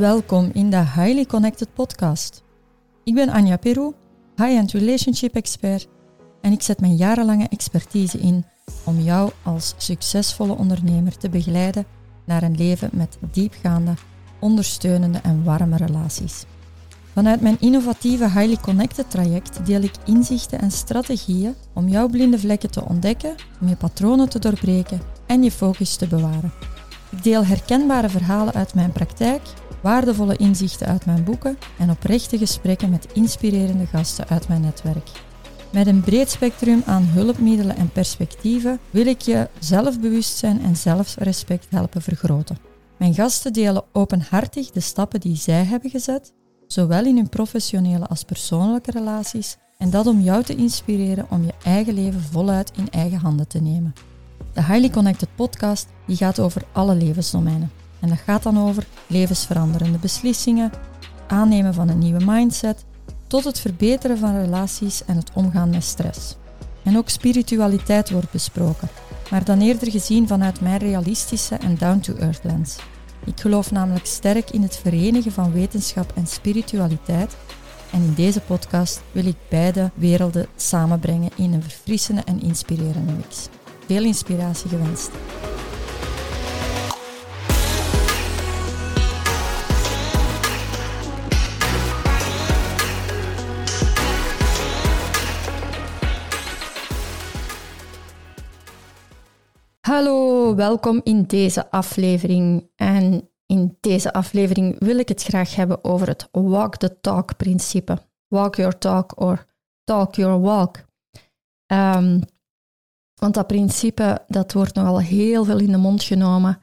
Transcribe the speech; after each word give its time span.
Welkom 0.00 0.50
in 0.52 0.70
de 0.70 0.76
Highly 0.76 1.24
Connected 1.24 1.74
Podcast. 1.74 2.42
Ik 3.04 3.14
ben 3.14 3.28
Anja 3.28 3.56
Peru, 3.56 3.92
high-end 4.36 4.72
relationship 4.72 5.34
expert, 5.34 5.88
en 6.40 6.52
ik 6.52 6.62
zet 6.62 6.80
mijn 6.80 6.96
jarenlange 6.96 7.48
expertise 7.48 8.18
in 8.18 8.44
om 8.84 9.00
jou 9.00 9.30
als 9.42 9.74
succesvolle 9.76 10.56
ondernemer 10.56 11.16
te 11.16 11.28
begeleiden 11.28 11.84
naar 12.24 12.42
een 12.42 12.56
leven 12.56 12.90
met 12.92 13.18
diepgaande, 13.32 13.94
ondersteunende 14.38 15.18
en 15.22 15.44
warme 15.44 15.76
relaties. 15.76 16.44
Vanuit 17.12 17.40
mijn 17.40 17.60
innovatieve 17.60 18.24
Highly 18.24 18.56
Connected 18.56 19.10
traject 19.10 19.66
deel 19.66 19.82
ik 19.82 19.94
inzichten 20.04 20.60
en 20.60 20.70
strategieën 20.70 21.54
om 21.72 21.88
jouw 21.88 22.08
blinde 22.08 22.38
vlekken 22.38 22.70
te 22.70 22.84
ontdekken, 22.84 23.34
om 23.60 23.68
je 23.68 23.76
patronen 23.76 24.28
te 24.28 24.38
doorbreken 24.38 25.00
en 25.26 25.42
je 25.42 25.50
focus 25.50 25.96
te 25.96 26.06
bewaren. 26.06 26.52
Ik 27.10 27.22
deel 27.22 27.44
herkenbare 27.44 28.08
verhalen 28.08 28.54
uit 28.54 28.74
mijn 28.74 28.92
praktijk, 28.92 29.42
waardevolle 29.82 30.36
inzichten 30.36 30.86
uit 30.86 31.06
mijn 31.06 31.24
boeken 31.24 31.58
en 31.78 31.90
oprechte 31.90 32.38
gesprekken 32.38 32.90
met 32.90 33.12
inspirerende 33.12 33.86
gasten 33.86 34.28
uit 34.28 34.48
mijn 34.48 34.60
netwerk. 34.60 35.10
Met 35.72 35.86
een 35.86 36.00
breed 36.00 36.30
spectrum 36.30 36.82
aan 36.86 37.04
hulpmiddelen 37.04 37.76
en 37.76 37.90
perspectieven 37.90 38.78
wil 38.90 39.06
ik 39.06 39.20
je 39.20 39.48
zelfbewustzijn 39.58 40.62
en 40.62 40.76
zelfrespect 40.76 41.66
helpen 41.70 42.02
vergroten. 42.02 42.58
Mijn 42.96 43.14
gasten 43.14 43.52
delen 43.52 43.84
openhartig 43.92 44.70
de 44.70 44.80
stappen 44.80 45.20
die 45.20 45.36
zij 45.36 45.64
hebben 45.64 45.90
gezet, 45.90 46.32
zowel 46.66 47.04
in 47.04 47.16
hun 47.16 47.28
professionele 47.28 48.06
als 48.06 48.24
persoonlijke 48.24 48.90
relaties, 48.90 49.56
en 49.78 49.90
dat 49.90 50.06
om 50.06 50.20
jou 50.20 50.42
te 50.42 50.54
inspireren 50.54 51.26
om 51.30 51.44
je 51.44 51.54
eigen 51.64 51.94
leven 51.94 52.20
voluit 52.20 52.72
in 52.76 52.90
eigen 52.90 53.18
handen 53.18 53.48
te 53.48 53.60
nemen. 53.60 53.92
De 54.52 54.64
Highly 54.64 54.90
Connected 54.90 55.28
podcast 55.34 55.88
die 56.06 56.16
gaat 56.16 56.40
over 56.40 56.62
alle 56.72 56.94
levensdomeinen. 56.94 57.70
En 58.00 58.08
dat 58.08 58.18
gaat 58.18 58.42
dan 58.42 58.58
over 58.58 58.86
levensveranderende 59.06 59.98
beslissingen, 59.98 60.72
aannemen 61.26 61.74
van 61.74 61.88
een 61.88 61.98
nieuwe 61.98 62.24
mindset, 62.24 62.84
tot 63.26 63.44
het 63.44 63.60
verbeteren 63.60 64.18
van 64.18 64.40
relaties 64.40 65.04
en 65.04 65.16
het 65.16 65.30
omgaan 65.34 65.70
met 65.70 65.84
stress. 65.84 66.36
En 66.82 66.96
ook 66.96 67.08
spiritualiteit 67.08 68.10
wordt 68.10 68.30
besproken, 68.30 68.88
maar 69.30 69.44
dan 69.44 69.60
eerder 69.60 69.90
gezien 69.90 70.28
vanuit 70.28 70.60
mijn 70.60 70.78
realistische 70.78 71.54
en 71.54 71.76
down-to-earth 71.76 72.44
lens. 72.44 72.76
Ik 73.24 73.40
geloof 73.40 73.70
namelijk 73.70 74.06
sterk 74.06 74.50
in 74.50 74.62
het 74.62 74.76
verenigen 74.76 75.32
van 75.32 75.52
wetenschap 75.52 76.12
en 76.14 76.26
spiritualiteit 76.26 77.36
en 77.92 78.02
in 78.02 78.14
deze 78.14 78.40
podcast 78.40 79.02
wil 79.12 79.26
ik 79.26 79.36
beide 79.48 79.90
werelden 79.94 80.46
samenbrengen 80.56 81.30
in 81.36 81.52
een 81.52 81.62
verfrissende 81.62 82.22
en 82.24 82.42
inspirerende 82.42 83.12
mix. 83.12 83.48
Veel 83.86 84.04
inspiratie 84.04 84.68
gewenst. 84.68 85.10
Hallo, 99.90 100.54
welkom 100.54 101.00
in 101.04 101.22
deze 101.22 101.70
aflevering. 101.70 102.70
En 102.76 103.30
in 103.46 103.76
deze 103.80 104.12
aflevering 104.12 104.76
wil 104.78 104.98
ik 104.98 105.08
het 105.08 105.22
graag 105.22 105.54
hebben 105.54 105.84
over 105.84 106.08
het 106.08 106.28
walk 106.32 106.76
the 106.76 107.00
talk 107.00 107.36
principe. 107.36 107.98
Walk 108.28 108.56
your 108.56 108.78
talk 108.78 109.20
or 109.20 109.46
talk 109.84 110.14
your 110.14 110.40
walk. 110.40 110.84
Um, 111.66 112.22
want 113.14 113.34
dat 113.34 113.46
principe, 113.46 114.24
dat 114.26 114.52
wordt 114.52 114.74
nogal 114.74 115.00
heel 115.00 115.44
veel 115.44 115.58
in 115.58 115.72
de 115.72 115.78
mond 115.78 116.02
genomen. 116.02 116.58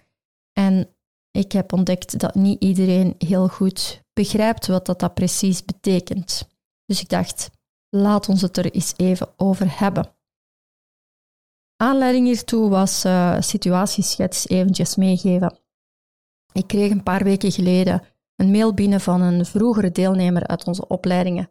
En 0.54 0.90
ik 1.32 1.52
heb 1.52 1.74
ontdekt 1.74 2.20
dat 2.20 2.36
niet 2.36 2.64
iedereen 2.64 3.16
heel 3.18 3.48
goed 3.48 4.04
begrijpt 4.14 4.68
wat 4.68 4.86
dat, 4.86 5.00
dat 5.00 5.14
precies 5.14 5.66
betekent. 5.66 6.48
Dus 6.86 7.02
ik 7.02 7.10
dacht, 7.10 7.50
laat 7.90 8.30
ons 8.30 8.42
het 8.42 8.58
er 8.58 8.72
eens 8.72 8.94
even 8.98 9.30
over 9.38 9.80
hebben. 9.80 10.17
Aanleiding 11.78 12.26
hiertoe 12.26 12.70
was 12.70 13.06
uh, 13.06 13.36
situatieschets 13.40 14.48
eventjes 14.48 14.96
meegeven. 14.96 15.58
Ik 16.52 16.68
kreeg 16.68 16.92
een 16.92 17.04
paar 17.04 17.24
weken 17.24 17.52
geleden 17.52 18.02
een 18.36 18.52
mail 18.52 18.74
binnen 18.74 19.02
van 19.02 19.22
een 19.22 19.46
vroegere 19.46 19.92
deelnemer 19.92 20.48
uit 20.48 20.68
onze 20.68 20.88
opleidingen, 20.88 21.50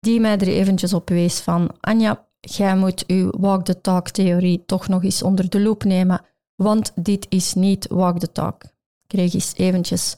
die 0.00 0.20
mij 0.20 0.38
er 0.38 0.48
eventjes 0.48 0.92
op 0.92 1.08
wees 1.08 1.40
van 1.40 1.76
Anja, 1.80 2.26
jij 2.40 2.76
moet 2.76 3.06
uw 3.06 3.30
walk 3.30 3.64
the 3.64 3.80
talk 3.80 4.08
theorie 4.08 4.64
toch 4.64 4.88
nog 4.88 5.04
eens 5.04 5.22
onder 5.22 5.50
de 5.50 5.60
loep 5.60 5.84
nemen, 5.84 6.24
want 6.54 6.92
dit 6.94 7.26
is 7.28 7.54
niet 7.54 7.86
walk 7.88 8.18
the 8.18 8.32
talk. 8.32 8.62
Ik 8.64 8.70
kreeg 9.06 9.34
eens 9.34 9.54
eventjes 9.56 10.14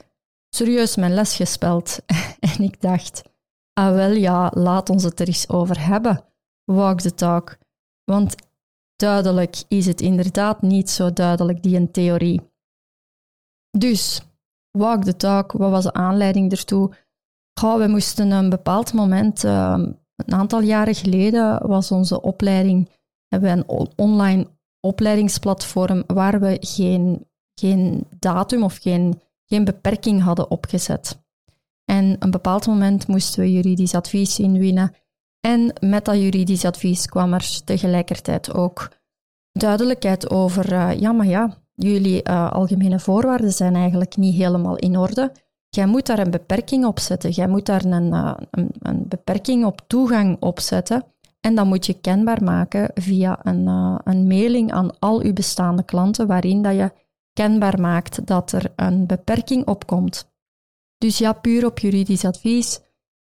serieus 0.49 0.97
mijn 0.97 1.15
les 1.15 1.37
gespeld 1.37 1.99
en 2.55 2.63
ik 2.63 2.81
dacht, 2.81 3.23
ah 3.73 3.95
wel 3.95 4.11
ja, 4.11 4.51
laat 4.55 4.91
ons 4.91 5.03
het 5.03 5.21
er 5.21 5.27
eens 5.27 5.49
over 5.49 5.87
hebben, 5.87 6.25
walk 6.65 7.01
the 7.01 7.15
talk. 7.15 7.59
Want 8.05 8.35
duidelijk 9.01 9.63
is 9.69 9.87
het 9.87 10.01
inderdaad 10.01 10.63
niet 10.63 10.91
zo 10.91 11.13
duidelijk, 11.13 11.63
die 11.63 11.77
een 11.77 11.91
theorie. 11.91 12.41
Dus, 13.79 14.21
walk 14.71 15.05
the 15.05 15.17
talk, 15.17 15.53
wat 15.53 15.71
was 15.71 15.85
de 15.85 15.93
aanleiding 15.93 16.51
ertoe? 16.51 16.95
Goh, 17.61 17.79
we 17.79 17.87
moesten 17.87 18.31
een 18.31 18.51
bepaald 18.51 18.93
moment 18.93 19.45
ehm, 19.45 19.93
een 20.27 20.35
aantal 20.35 20.61
jaren 20.61 20.95
geleden 20.95 21.67
was 21.67 21.91
onze 21.91 22.21
opleiding, 22.21 22.91
hebben 23.29 23.51
we 23.51 23.57
een 23.57 23.89
online 23.97 24.47
opleidingsplatform 24.81 26.03
waar 26.07 26.41
we 26.41 26.57
geen, 26.61 27.27
geen 27.55 28.07
datum 28.19 28.63
of 28.63 28.77
geen, 28.77 29.21
geen 29.47 29.65
beperking 29.65 30.23
hadden 30.23 30.51
opgezet. 30.51 31.23
En 31.85 32.17
een 32.19 32.31
bepaald 32.31 32.67
moment 32.67 33.07
moesten 33.07 33.41
we 33.41 33.53
juridisch 33.53 33.95
advies 33.95 34.39
inwinnen. 34.39 34.95
En 35.41 35.73
met 35.81 36.05
dat 36.05 36.17
juridisch 36.17 36.65
advies 36.65 37.07
kwam 37.07 37.33
er 37.33 37.61
tegelijkertijd 37.65 38.55
ook 38.55 38.89
duidelijkheid 39.53 40.31
over, 40.31 40.73
uh, 40.73 41.01
ja, 41.01 41.13
maar 41.13 41.27
ja, 41.27 41.57
jullie 41.75 42.29
uh, 42.29 42.53
algemene 42.53 43.01
voorwaarden 43.01 43.53
zijn 43.53 43.75
eigenlijk 43.75 44.17
niet 44.17 44.35
helemaal 44.35 44.77
in 44.77 44.97
orde. 44.97 45.33
Jij 45.69 45.87
moet 45.87 46.07
daar 46.07 46.19
een 46.19 46.31
beperking 46.31 46.85
op 46.85 46.99
zetten. 46.99 47.31
Jij 47.31 47.49
moet 47.49 47.67
daar 47.67 47.85
een, 47.85 48.13
eh, 48.13 48.37
een, 48.51 48.71
een 48.79 49.09
beperking 49.09 49.65
op 49.65 49.81
toegang 49.87 50.37
op 50.41 50.61
zetten. 50.61 51.05
En 51.41 51.55
dat 51.55 51.67
moet 51.67 51.87
je 51.87 52.01
kenbaar 52.01 52.43
maken 52.43 52.91
via 52.95 53.39
een, 53.43 53.67
een 54.05 54.27
mailing 54.27 54.73
aan 54.73 54.99
al 54.99 55.21
uw 55.21 55.33
bestaande 55.33 55.83
klanten, 55.83 56.27
waarin 56.27 56.63
dat 56.63 56.75
je 56.75 56.93
kenbaar 57.33 57.81
maakt 57.81 58.27
dat 58.27 58.53
er 58.53 58.73
een 58.77 59.07
beperking 59.07 59.67
opkomt. 59.67 60.33
Dus 60.99 61.19
ja, 61.19 61.33
puur 61.33 61.67
op 61.67 61.79
juridisch 61.79 62.25
advies 62.25 62.81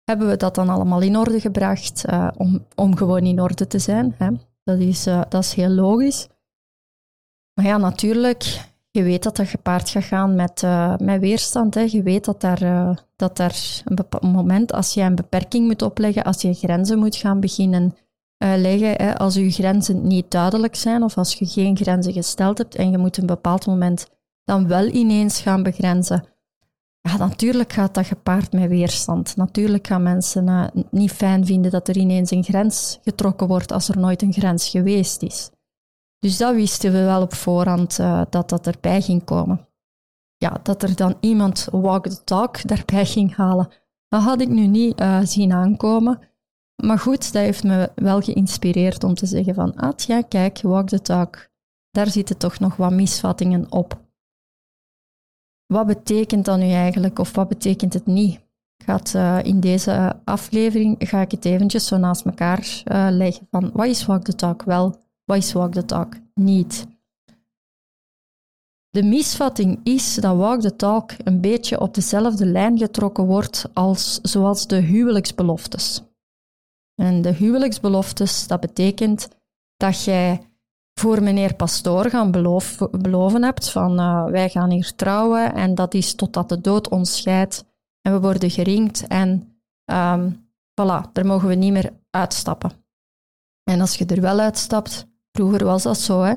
hebben 0.05 0.29
we 0.29 0.37
dat 0.37 0.55
dan 0.55 0.69
allemaal 0.69 1.01
in 1.01 1.17
orde 1.17 1.41
gebracht 1.41 2.05
uh, 2.11 2.29
om, 2.37 2.67
om 2.75 2.97
gewoon 2.97 3.25
in 3.25 3.41
orde 3.41 3.67
te 3.67 3.79
zijn. 3.79 4.15
Hè. 4.19 4.31
Dat, 4.65 4.79
is, 4.79 5.07
uh, 5.07 5.23
dat 5.29 5.43
is 5.43 5.55
heel 5.55 5.69
logisch. 5.69 6.29
Maar 7.55 7.65
ja, 7.65 7.77
natuurlijk, 7.77 8.71
je 8.91 9.03
weet 9.03 9.23
dat 9.23 9.37
dat 9.37 9.49
gepaard 9.49 9.91
gaat 9.91 10.05
gaan 10.05 10.35
met, 10.35 10.63
uh, 10.63 10.97
met 10.97 11.21
weerstand. 11.21 11.75
Hè. 11.75 11.81
Je 11.81 12.03
weet 12.03 12.25
dat 12.25 12.41
daar, 12.41 13.03
dat 13.17 13.37
daar 13.37 13.83
een 13.85 13.95
bepaald 13.95 14.23
moment, 14.23 14.73
als 14.73 14.95
je 14.95 15.01
een 15.01 15.15
beperking 15.15 15.67
moet 15.67 15.83
opleggen, 15.83 16.25
als 16.25 16.43
je 16.43 16.55
grenzen 16.55 16.99
moet 16.99 17.17
gaan 17.17 17.41
beginnen 17.41 17.97
leggen, 18.39 18.93
hè, 18.97 19.19
als 19.19 19.35
je 19.35 19.51
grenzen 19.51 20.07
niet 20.07 20.31
duidelijk 20.31 20.75
zijn 20.75 21.03
of 21.03 21.19
als 21.19 21.35
je 21.35 21.47
geen 21.47 21.77
grenzen 21.77 22.13
gesteld 22.13 22.59
hebt 22.59 22.75
en 22.75 22.91
je 22.91 22.99
moet 22.99 23.17
een 23.17 23.27
bepaald 23.27 23.67
moment 23.67 24.07
dan 24.45 24.69
wel 24.69 24.87
ineens 24.87 25.41
gaan 25.41 25.63
begrenzen, 25.63 26.25
ja, 27.09 27.17
natuurlijk 27.17 27.73
gaat 27.73 27.95
dat 27.95 28.07
gepaard 28.07 28.53
met 28.53 28.69
weerstand. 28.69 29.37
Natuurlijk 29.37 29.87
gaan 29.87 30.03
mensen 30.03 30.71
niet 30.91 31.13
fijn 31.13 31.47
vinden 31.47 31.71
dat 31.71 31.89
er 31.89 31.97
ineens 31.97 32.31
een 32.31 32.45
grens 32.45 32.99
getrokken 33.03 33.47
wordt 33.47 33.73
als 33.73 33.89
er 33.89 33.99
nooit 33.99 34.23
een 34.23 34.33
grens 34.33 34.69
geweest 34.69 35.23
is. 35.23 35.51
Dus 36.19 36.37
dat 36.37 36.55
wisten 36.55 36.93
we 36.93 37.05
wel 37.05 37.23
op 37.23 37.35
voorhand 37.35 37.99
uh, 37.99 38.23
dat 38.31 38.49
dat 38.49 38.67
erbij 38.67 39.03
ging 39.03 39.25
komen. 39.25 39.69
Ja, 40.37 40.61
dat 40.63 40.83
er 40.83 40.97
dan 40.97 41.17
iemand 41.21 41.69
walk 41.71 42.09
the 42.09 42.25
talk 42.25 42.69
daarbij 42.69 43.07
ging 43.07 43.35
halen, 43.37 43.69
dat 44.09 44.23
had 44.23 44.41
ik 44.41 44.49
nu 44.49 44.67
niet 44.67 45.01
uh, 45.01 45.21
zien 45.23 45.53
aankomen. 45.53 46.19
Maar 46.83 46.99
goed, 46.99 47.33
dat 47.33 47.43
heeft 47.43 47.65
me 47.65 47.93
wel 47.95 48.21
geïnspireerd 48.21 49.05
om 49.05 49.15
te 49.15 49.27
zeggen 49.27 49.55
van, 49.55 49.75
ah 49.77 50.25
kijk, 50.29 50.61
walk 50.63 50.89
the 50.89 51.01
talk, 51.01 51.49
daar 51.91 52.11
zitten 52.11 52.37
toch 52.37 52.59
nog 52.59 52.77
wat 52.77 52.93
misvattingen 52.93 53.73
op. 53.73 54.04
Wat 55.67 55.87
betekent 55.87 56.45
dat 56.45 56.59
nu 56.59 56.71
eigenlijk, 56.71 57.19
of 57.19 57.35
wat 57.35 57.49
betekent 57.49 57.93
het 57.93 58.07
niet? 58.07 58.41
Gaat, 58.85 59.13
uh, 59.17 59.39
in 59.43 59.61
deze 59.61 60.21
aflevering 60.25 60.97
ga 60.99 61.21
ik 61.21 61.31
het 61.31 61.45
eventjes 61.45 61.87
zo 61.87 61.97
naast 61.97 62.25
elkaar 62.25 62.83
leggen 63.11 63.47
van, 63.51 63.71
wat 63.73 63.87
is 63.87 64.07
walk 64.07 64.25
the 64.25 64.35
talk 64.35 64.63
wel 64.63 65.03
wat 65.25 65.37
is 65.37 65.53
Walk 65.53 65.73
the 65.73 65.85
Talk 65.85 66.15
niet? 66.35 66.87
De 68.91 69.03
misvatting 69.03 69.81
is 69.85 70.15
dat 70.15 70.37
Walk 70.37 70.61
the 70.61 70.77
Talk 70.77 71.13
een 71.25 71.41
beetje 71.41 71.81
op 71.81 71.95
dezelfde 71.95 72.47
lijn 72.47 72.79
getrokken 72.79 73.25
wordt 73.25 73.69
als 73.73 74.21
zoals 74.21 74.67
de 74.67 74.77
huwelijksbeloftes. 74.77 76.03
En 76.95 77.23
de 77.23 77.33
huwelijksbeloftes, 77.33 78.47
dat 78.47 78.61
betekent 78.61 79.29
dat 79.77 80.05
jij 80.05 80.41
voor 80.95 81.23
meneer 81.23 81.55
pastoor 81.55 82.11
gaan 82.11 82.31
beloof, 82.31 82.79
beloven 82.91 83.43
hebt 83.43 83.71
van 83.71 84.01
uh, 84.01 84.25
wij 84.25 84.49
gaan 84.49 84.71
hier 84.71 84.95
trouwen 84.95 85.55
en 85.55 85.75
dat 85.75 85.95
is 85.95 86.15
totdat 86.15 86.49
de 86.49 86.61
dood 86.61 86.89
ons 86.89 87.17
scheidt 87.17 87.65
en 88.01 88.13
we 88.13 88.21
worden 88.21 88.51
geringd 88.51 89.07
en 89.07 89.59
um, 89.85 90.49
voilà, 90.81 91.13
daar 91.13 91.27
mogen 91.27 91.49
we 91.49 91.55
niet 91.55 91.73
meer 91.73 91.93
uitstappen. 92.11 92.73
En 93.65 93.81
als 93.81 93.95
je 93.95 94.07
er 94.07 94.21
wel 94.21 94.39
uitstapt, 94.39 95.07
vroeger 95.33 95.65
was 95.65 95.83
dat 95.83 95.99
zo, 95.99 96.23
hè, 96.23 96.35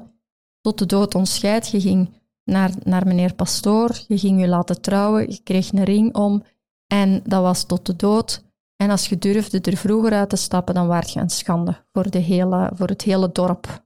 tot 0.62 0.77
de 0.77 0.86
dood 0.86 1.15
ons 1.15 1.36
scheidt, 1.36 1.68
je 1.69 1.81
ging 1.81 2.10
naar, 2.44 2.71
naar 2.83 3.07
meneer 3.07 3.33
pastoor, 3.33 4.00
je 4.07 4.18
ging 4.18 4.42
je 4.42 4.48
laten 4.48 4.81
trouwen, 4.81 5.31
je 5.31 5.39
kreeg 5.44 5.71
een 5.71 5.83
ring 5.83 6.15
om 6.15 6.44
en 6.88 7.21
dat 7.24 7.42
was 7.42 7.63
tot 7.63 7.86
de 7.86 7.95
dood. 7.95 8.45
En 8.75 8.89
als 8.89 9.10
je 9.10 9.18
durfde 9.18 9.62
er 9.62 9.77
vroeger 9.77 10.13
uit 10.13 10.30
te 10.30 10.36
stappen, 10.36 10.74
dan 10.74 10.88
werd 10.88 11.12
je 11.12 11.19
een 11.19 11.30
schande 11.30 11.83
voor, 11.92 12.10
de 12.10 12.19
hele, 12.19 12.71
voor 12.74 12.88
het 12.88 13.01
hele 13.01 13.31
dorp. 13.31 13.86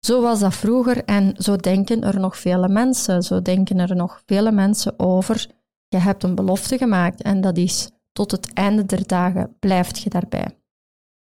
Zo 0.00 0.20
was 0.22 0.40
dat 0.40 0.54
vroeger 0.54 1.04
en 1.04 1.34
zo 1.36 1.56
denken 1.56 2.02
er 2.02 2.20
nog 2.20 2.36
vele 2.36 2.68
mensen. 2.68 3.22
Zo 3.22 3.42
denken 3.42 3.78
er 3.78 3.96
nog 3.96 4.22
vele 4.26 4.52
mensen 4.52 4.98
over. 4.98 5.46
Je 5.88 5.98
hebt 5.98 6.22
een 6.22 6.34
belofte 6.34 6.78
gemaakt 6.78 7.22
en 7.22 7.40
dat 7.40 7.56
is 7.56 7.90
tot 8.12 8.30
het 8.30 8.52
einde 8.52 8.86
der 8.86 9.06
dagen 9.06 9.56
blijft 9.58 9.98
je 9.98 10.10
daarbij. 10.10 10.58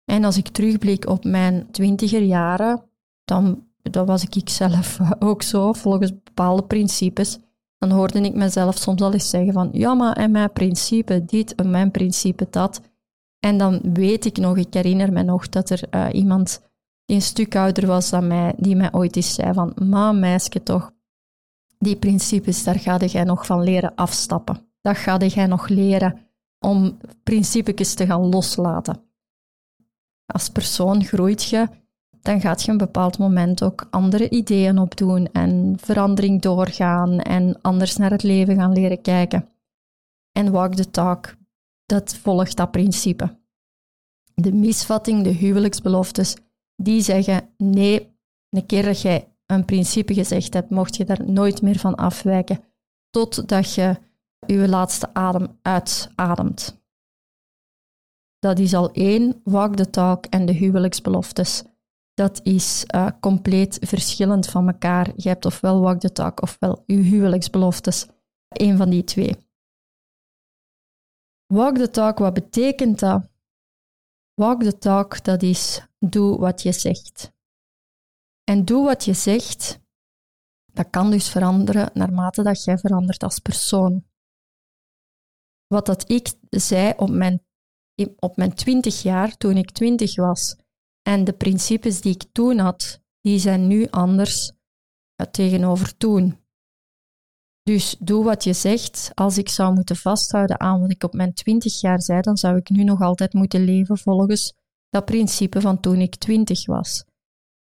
En 0.05 0.25
als 0.25 0.37
ik 0.37 0.49
terugblik 0.49 1.09
op 1.09 1.25
mijn 1.25 1.71
twintiger 1.71 2.23
jaren, 2.23 2.83
dan, 3.25 3.67
dan 3.83 4.07
was 4.07 4.25
ik 4.25 4.49
zelf 4.49 4.99
ook 5.19 5.43
zo, 5.43 5.73
volgens 5.73 6.23
bepaalde 6.23 6.63
principes. 6.63 7.39
Dan 7.79 7.91
hoorde 7.91 8.21
ik 8.21 8.35
mezelf 8.35 8.77
soms 8.77 9.03
al 9.03 9.13
eens 9.13 9.31
zeggen 9.31 9.53
van, 9.53 9.69
ja, 9.73 9.95
maar 9.95 10.17
en 10.17 10.31
mijn 10.31 10.53
principe 10.53 11.25
dit 11.25 11.55
en 11.55 11.71
mijn 11.71 11.91
principe 11.91 12.47
dat. 12.51 12.81
En 13.39 13.59
dan 13.59 13.81
weet 13.93 14.25
ik 14.25 14.37
nog, 14.37 14.57
ik 14.57 14.75
herinner 14.75 15.13
me 15.13 15.23
nog 15.23 15.49
dat 15.49 15.71
er 15.71 15.83
uh, 15.91 16.07
iemand 16.13 16.70
een 17.15 17.23
stuk 17.23 17.57
ouder 17.57 17.87
was 17.87 18.11
dan 18.11 18.27
mij, 18.27 18.55
die 18.57 18.77
mij 18.77 18.93
ooit 18.93 19.17
eens 19.17 19.35
zei 19.35 19.53
van, 19.53 19.73
ma, 19.83 20.13
meisje 20.13 20.63
toch, 20.63 20.93
die 21.79 21.97
principes, 21.97 22.65
daar 22.65 22.79
ga 22.79 22.97
jij 22.97 23.25
nog 23.25 23.47
van 23.47 23.63
leren 23.63 23.95
afstappen. 23.95 24.69
Dat 24.81 24.97
ga 24.97 25.17
jij 25.17 25.47
nog 25.47 25.69
leren 25.69 26.19
om 26.59 26.99
principes 27.23 27.95
te 27.95 28.07
gaan 28.07 28.29
loslaten. 28.29 29.03
Als 30.27 30.49
persoon 30.49 31.05
groeit 31.05 31.43
je, 31.43 31.69
dan 32.21 32.41
gaat 32.41 32.63
je 32.63 32.71
een 32.71 32.79
bepaald 32.79 33.19
moment 33.19 33.63
ook 33.63 33.87
andere 33.91 34.31
ideeën 34.31 34.79
opdoen 34.79 35.33
en 35.33 35.77
verandering 35.81 36.43
doorgaan 36.43 37.21
en 37.21 37.59
anders 37.61 37.97
naar 37.97 38.11
het 38.11 38.23
leven 38.23 38.57
gaan 38.57 38.73
leren 38.73 39.03
kijken. 39.03 39.49
En 40.33 40.51
walk 40.51 40.75
the 40.75 40.91
talk, 40.91 41.37
dat 41.87 42.15
volgt 42.15 42.57
dat 42.57 42.71
principe. 42.71 43.39
De 44.35 44.53
misvatting, 44.53 45.25
de 45.25 45.31
huwelijksbeloftes, 45.31 46.37
die 46.83 47.03
zeggen 47.03 47.51
nee, 47.57 48.17
een 48.49 48.67
keer 48.67 48.83
dat 48.83 49.01
jij 49.01 49.29
een 49.47 49.65
principe 49.65 50.15
gezegd 50.15 50.55
hebt, 50.55 50.71
mocht 50.71 50.97
je 50.97 51.05
daar 51.05 51.31
nooit 51.31 51.63
meer 51.63 51.79
van 51.79 51.95
afwijken, 51.95 52.65
totdat 53.11 53.75
je 53.75 53.97
je 54.47 54.69
laatste 54.69 55.15
adem 55.15 55.59
uitademt. 55.63 56.79
Dat 58.39 58.59
is 58.59 58.75
al 58.75 58.93
één, 58.93 59.41
walk 59.45 59.77
the 59.77 59.91
talk 59.91 60.27
en 60.27 60.47
de 60.47 60.53
huwelijksbeloftes. 60.53 61.63
Dat 62.15 62.41
is 62.43 62.85
uh, 62.95 63.09
compleet 63.21 63.79
verschillend 63.81 64.47
van 64.47 64.69
elkaar. 64.69 65.13
Je 65.17 65.29
hebt 65.29 65.45
ofwel 65.45 65.81
walk 65.81 66.01
the 66.01 66.13
talk 66.13 66.43
ofwel 66.43 66.83
je 66.87 66.97
huwelijksbeloftes. 66.97 68.07
Eén 68.49 68.77
van 68.77 68.91
die 68.91 69.05
twee. 69.05 69.37
Walk 71.47 71.77
the 71.77 71.91
talk, 71.91 72.19
wat 72.19 72.35
betekent 72.35 72.99
dat? 72.99 73.30
Walk 74.41 74.63
the 74.63 74.79
talk, 74.79 75.25
dat 75.25 75.43
is 75.43 75.87
doe 75.99 76.39
wat 76.39 76.63
je 76.63 76.73
zegt. 76.73 77.33
En 78.45 78.65
doe 78.65 78.85
wat 78.85 79.05
je 79.05 79.13
zegt, 79.13 79.81
dat 80.73 80.91
kan 80.91 81.11
dus 81.11 81.29
veranderen 81.29 81.91
naarmate 81.95 82.43
dat 82.43 82.65
jij 82.65 82.79
verandert 82.79 83.23
als 83.23 83.39
persoon. 83.39 84.05
Wat 85.67 85.87
dat 85.87 86.11
ik 86.11 86.33
zei 86.51 86.93
op 86.97 87.11
mijn, 87.11 87.43
op 88.17 88.37
mijn 88.37 88.55
20 88.55 89.03
jaar, 89.03 89.37
toen 89.37 89.57
ik 89.57 89.71
20 89.71 90.17
was, 90.17 90.57
en 91.03 91.25
de 91.25 91.33
principes 91.33 92.01
die 92.01 92.15
ik 92.15 92.25
toen 92.33 92.59
had, 92.59 93.01
die 93.21 93.39
zijn 93.39 93.67
nu 93.67 93.87
anders 93.91 94.53
tegenover 95.31 95.97
toen. 95.97 96.40
Dus 97.71 97.97
doe 97.99 98.25
wat 98.25 98.45
je 98.45 98.53
zegt. 98.53 99.11
Als 99.15 99.39
ik 99.39 99.49
zou 99.49 99.75
moeten 99.75 99.97
vasthouden 99.97 100.61
aan 100.61 100.81
wat 100.81 100.91
ik 100.91 101.05
op 101.05 101.13
mijn 101.13 101.35
20 101.35 101.81
jaar 101.81 102.03
zei, 102.03 102.21
dan 102.21 102.37
zou 102.37 102.57
ik 102.57 102.71
nu 102.71 102.85
nog 102.85 103.01
altijd 103.01 103.33
moeten 103.33 103.65
leven 103.65 103.99
volgens 103.99 104.55
dat 104.89 105.05
principe 105.05 105.61
van 105.61 105.81
toen 105.81 106.01
ik 106.01 106.17
20 106.17 106.67
was. 106.67 107.05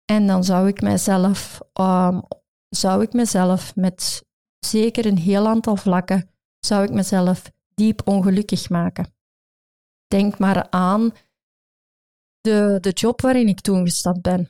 En 0.05 0.27
dan 0.27 0.45
zou 0.45 0.69
ik 0.69 0.81
mijzelf, 0.81 1.61
um, 1.81 2.23
zou 2.69 3.03
ik 3.03 3.13
mezelf 3.13 3.77
met 3.77 4.25
zeker 4.59 5.07
een 5.07 5.19
heel 5.19 5.47
aantal 5.47 5.77
vlakken, 5.77 6.31
zou 6.59 6.85
ik 6.85 6.93
mezelf 6.93 7.51
diep 7.75 8.01
ongelukkig 8.05 8.69
maken. 8.69 9.13
Denk 10.07 10.39
maar 10.39 10.71
aan 10.71 11.13
de, 12.41 12.79
de 12.81 12.91
job 12.91 13.21
waarin 13.21 13.49
ik 13.49 13.61
toen 13.61 13.85
gestapt 13.85 14.23
ben. 14.23 14.49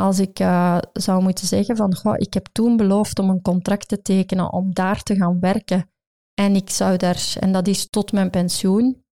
Als 0.00 0.18
ik 0.18 0.40
uh, 0.40 0.78
zou 0.92 1.22
moeten 1.22 1.46
zeggen 1.46 1.76
van, 1.76 1.94
goh, 1.94 2.14
ik 2.16 2.34
heb 2.34 2.48
toen 2.52 2.76
beloofd 2.76 3.18
om 3.18 3.30
een 3.30 3.42
contract 3.42 3.88
te 3.88 4.02
tekenen 4.02 4.52
om 4.52 4.74
daar 4.74 5.02
te 5.02 5.14
gaan 5.14 5.40
werken 5.40 5.90
en 6.34 6.54
ik 6.54 6.70
zou 6.70 6.96
daar, 6.96 7.34
en 7.40 7.52
dat 7.52 7.66
is 7.66 7.88
tot 7.88 8.12
mijn 8.12 8.30
pensioen, 8.30 9.04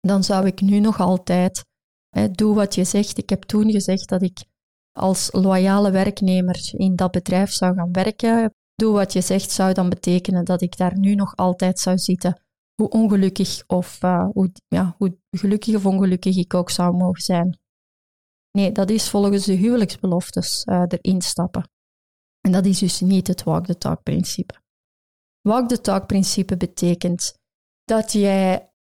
dan 0.00 0.24
zou 0.24 0.46
ik 0.46 0.60
nu 0.60 0.80
nog 0.80 1.00
altijd, 1.00 1.64
hè, 2.08 2.30
doe 2.30 2.54
wat 2.54 2.74
je 2.74 2.84
zegt. 2.84 3.18
Ik 3.18 3.30
heb 3.30 3.42
toen 3.42 3.70
gezegd 3.70 4.08
dat 4.08 4.22
ik 4.22 4.44
als 4.92 5.28
loyale 5.32 5.90
werknemer 5.90 6.70
in 6.72 6.96
dat 6.96 7.10
bedrijf 7.10 7.52
zou 7.52 7.74
gaan 7.74 7.92
werken. 7.92 8.54
Doe 8.74 8.92
wat 8.92 9.12
je 9.12 9.20
zegt 9.20 9.50
zou 9.50 9.72
dan 9.72 9.88
betekenen 9.88 10.44
dat 10.44 10.62
ik 10.62 10.76
daar 10.76 10.98
nu 10.98 11.14
nog 11.14 11.36
altijd 11.36 11.78
zou 11.78 11.98
zitten 11.98 12.42
hoe 12.74 12.88
ongelukkig 12.88 13.64
of 13.66 14.02
uh, 14.02 14.28
hoe, 14.32 14.52
ja, 14.68 14.94
hoe 14.98 15.18
gelukkig 15.30 15.74
of 15.74 15.86
ongelukkig 15.86 16.36
ik 16.36 16.54
ook 16.54 16.70
zou 16.70 16.96
mogen 16.96 17.22
zijn. 17.22 17.58
Nee, 18.50 18.72
dat 18.72 18.90
is 18.90 19.08
volgens 19.08 19.44
de 19.44 19.52
huwelijksbeloftes 19.52 20.64
uh, 20.64 20.82
erin 20.88 21.22
stappen. 21.22 21.70
En 22.40 22.52
dat 22.52 22.66
is 22.66 22.78
dus 22.78 23.00
niet 23.00 23.26
het 23.26 23.42
walk 23.42 23.66
the 23.66 23.78
talk 23.78 24.02
principe. 24.02 24.54
Walk 25.40 25.68
the 25.68 25.80
talk 25.80 26.06
principe 26.06 26.56
betekent 26.56 27.34
dat 27.84 28.12
jij 28.12 28.72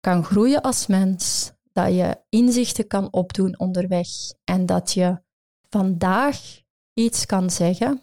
kan 0.00 0.24
groeien 0.24 0.62
als 0.62 0.86
mens, 0.86 1.52
dat 1.72 1.94
je 1.94 2.22
inzichten 2.28 2.86
kan 2.86 3.12
opdoen 3.12 3.58
onderweg 3.58 4.08
en 4.44 4.66
dat 4.66 4.92
je 4.92 5.22
vandaag 5.68 6.62
iets 6.92 7.26
kan 7.26 7.50
zeggen 7.50 8.02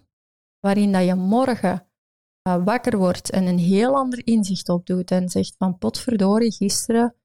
waarin 0.60 0.92
dat 0.92 1.06
je 1.06 1.16
morgen 1.16 1.88
uh, 2.48 2.64
wakker 2.66 2.98
wordt 2.98 3.30
en 3.30 3.46
een 3.46 3.60
heel 3.60 3.96
ander 3.96 4.28
inzicht 4.28 4.70
opdoet 4.70 5.12
en 5.12 5.30
zegt 5.30 5.56
van 5.58 5.78
potverdorie, 5.78 6.52
gisteren, 6.52 7.16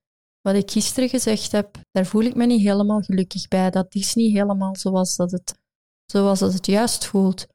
wat 0.49 0.63
ik 0.63 0.71
gisteren 0.71 1.09
gezegd 1.09 1.53
heb, 1.53 1.79
daar 1.91 2.07
voel 2.07 2.23
ik 2.23 2.35
me 2.35 2.47
niet 2.47 2.61
helemaal 2.61 3.01
gelukkig 3.01 3.49
bij. 3.49 3.71
Dat 3.71 3.95
is 3.95 4.15
niet 4.15 4.33
helemaal 4.33 4.77
zoals 4.77 5.17
dat 5.17 5.31
het, 5.31 5.59
zoals 6.05 6.39
dat 6.39 6.53
het 6.53 6.67
juist 6.67 7.07
voelt. 7.07 7.47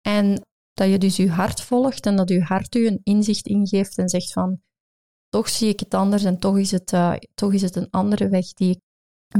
En 0.00 0.46
dat 0.72 0.88
je 0.88 0.98
dus 0.98 1.16
je 1.16 1.30
hart 1.30 1.60
volgt 1.60 2.06
en 2.06 2.16
dat 2.16 2.28
je 2.28 2.42
hart 2.42 2.74
je 2.74 2.86
een 2.86 3.00
inzicht 3.02 3.46
ingeeft 3.46 3.98
en 3.98 4.08
zegt 4.08 4.32
van 4.32 4.60
toch 5.28 5.48
zie 5.48 5.68
ik 5.68 5.80
het 5.80 5.94
anders 5.94 6.24
en 6.24 6.38
toch 6.38 6.58
is 6.58 6.70
het, 6.70 6.92
uh, 6.92 7.14
toch 7.34 7.52
is 7.52 7.62
het 7.62 7.76
een 7.76 7.90
andere 7.90 8.28
weg 8.28 8.52
die 8.52 8.70
ik 8.70 8.80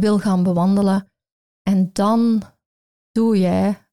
wil 0.00 0.18
gaan 0.18 0.42
bewandelen. 0.42 1.10
En 1.62 1.90
dan 1.92 2.42
doe 3.10 3.38
jij 3.38 3.88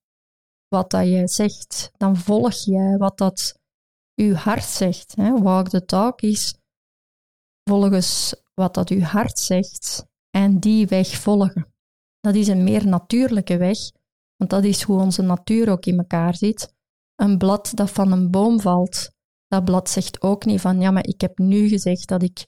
wat 0.67 0.91
dat 0.91 1.05
jij 1.05 1.27
zegt. 1.27 1.91
Dan 1.97 2.17
volg 2.17 2.53
jij 2.53 2.97
wat 2.97 3.17
dat 3.17 3.59
uw 4.15 4.33
hart 4.33 4.63
zegt. 4.63 5.15
Hè. 5.15 5.41
Walk 5.41 5.69
the 5.69 5.85
talk 5.85 6.21
is 6.21 6.55
volgens 7.69 8.35
wat 8.55 8.73
dat 8.73 8.89
uw 8.89 9.01
hart 9.01 9.39
zegt 9.39 10.05
en 10.29 10.59
die 10.59 10.87
weg 10.87 11.07
volgen. 11.07 11.73
Dat 12.19 12.35
is 12.35 12.47
een 12.47 12.63
meer 12.63 12.87
natuurlijke 12.87 13.57
weg, 13.57 13.77
want 14.35 14.49
dat 14.49 14.63
is 14.63 14.81
hoe 14.81 14.99
onze 14.99 15.21
natuur 15.21 15.69
ook 15.69 15.85
in 15.85 15.97
elkaar 15.97 16.35
zit. 16.35 16.73
Een 17.15 17.37
blad 17.37 17.71
dat 17.73 17.91
van 17.91 18.11
een 18.11 18.31
boom 18.31 18.59
valt, 18.59 19.09
dat 19.47 19.65
blad 19.65 19.89
zegt 19.89 20.21
ook 20.21 20.45
niet 20.45 20.61
van 20.61 20.79
ja, 20.79 20.91
maar 20.91 21.07
ik 21.07 21.21
heb 21.21 21.37
nu 21.37 21.67
gezegd 21.67 22.07
dat 22.07 22.23
ik 22.23 22.45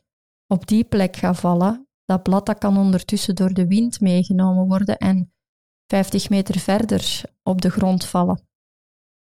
op 0.47 0.67
die 0.67 0.83
plek 0.83 1.15
ga 1.15 1.33
vallen. 1.33 1.87
Dat 2.05 2.23
blad 2.23 2.45
dat 2.45 2.57
kan 2.57 2.77
ondertussen 2.77 3.35
door 3.35 3.53
de 3.53 3.67
wind 3.67 3.99
meegenomen 3.99 4.67
worden 4.67 4.97
en 4.97 5.33
50 5.87 6.29
meter 6.29 6.59
verder 6.59 7.21
op 7.43 7.61
de 7.61 7.69
grond 7.69 8.05
vallen. 8.05 8.47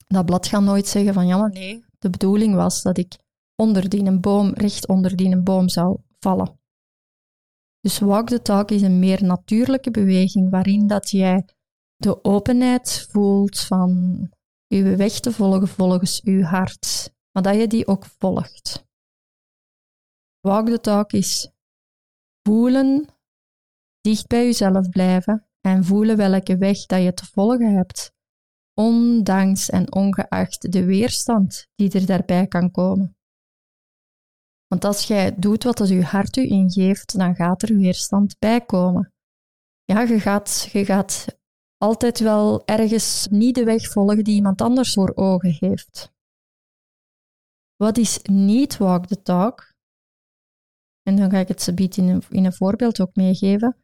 Dat 0.08 0.26
blad 0.26 0.48
gaat 0.48 0.62
nooit 0.62 0.88
zeggen 0.88 1.14
van 1.14 1.28
ja, 1.28 1.38
maar 1.38 1.50
nee, 1.50 1.86
de 2.00 2.10
bedoeling 2.10 2.56
was 2.56 2.82
dat 2.82 2.98
ik 2.98 3.18
onder 3.56 3.90
die 3.90 4.04
een 4.04 4.22
boom, 4.22 4.54
recht 4.54 4.88
onder 4.88 5.16
die 5.16 5.32
een 5.32 5.44
boom 5.44 5.70
zou 5.70 5.98
vallen. 6.20 6.60
Dus 7.86 8.00
walk 8.00 8.28
the 8.28 8.42
talk 8.42 8.72
is 8.72 8.82
een 8.82 9.00
meer 9.00 9.24
natuurlijke 9.24 9.92
beweging 9.92 10.50
waarin 10.50 10.88
dat 10.88 11.10
jij 11.10 11.46
de 11.96 12.24
openheid 12.24 13.08
voelt 13.12 13.60
van 13.60 13.92
uw 14.68 14.96
weg 14.96 15.20
te 15.20 15.32
volgen 15.32 15.68
volgens 15.68 16.22
uw 16.24 16.42
hart, 16.42 17.14
maar 17.32 17.44
dat 17.44 17.56
je 17.56 17.68
die 17.68 17.88
ook 17.88 18.06
volgt. 18.06 18.86
Walk 20.40 20.68
the 20.68 20.80
talk 20.80 21.12
is 21.12 21.52
voelen, 22.42 23.08
dicht 24.02 24.28
bij 24.28 24.46
jezelf 24.46 24.90
blijven 24.90 25.48
en 25.62 25.84
voelen 25.84 26.18
welke 26.18 26.58
weg 26.58 26.86
dat 26.86 27.04
je 27.04 27.14
te 27.14 27.26
volgen 27.26 27.76
hebt 27.76 28.14
ondanks 28.74 29.70
en 29.70 29.94
ongeacht 29.94 30.72
de 30.72 30.86
weerstand 30.86 31.68
die 31.76 31.92
er 31.92 32.06
daarbij 32.06 32.48
kan 32.48 32.72
komen. 32.72 33.15
Want 34.76 34.88
als 34.88 35.08
jij 35.08 35.36
doet 35.38 35.64
wat 35.64 35.78
dat 35.78 35.90
je 35.90 36.04
hart 36.04 36.38
u 36.38 36.50
ingeeft, 36.50 37.18
dan 37.18 37.36
gaat 37.36 37.62
er 37.62 37.76
weerstand 37.76 38.40
bij 38.40 38.62
komen. 38.62 39.14
Ja, 39.84 40.02
je 40.02 40.20
gaat, 40.20 40.70
je 40.72 40.86
gaat 40.86 41.40
altijd 41.78 42.20
wel 42.20 42.66
ergens 42.66 43.28
niet 43.30 43.56
de 43.56 43.64
weg 43.64 43.92
volgen 43.92 44.24
die 44.24 44.36
iemand 44.36 44.62
anders 44.62 44.94
voor 44.94 45.12
ogen 45.16 45.56
heeft. 45.60 46.12
Wat 47.76 47.98
is 47.98 48.20
niet 48.24 48.78
walk 48.78 49.08
the 49.08 49.22
talk? 49.22 49.74
En 51.02 51.16
dan 51.16 51.30
ga 51.30 51.38
ik 51.38 51.48
het 51.48 51.62
ze 51.62 51.74
in 51.74 52.08
een, 52.08 52.24
in 52.30 52.46
een 52.46 52.54
voorbeeld 52.54 53.02
ook 53.02 53.16
meegeven. 53.16 53.78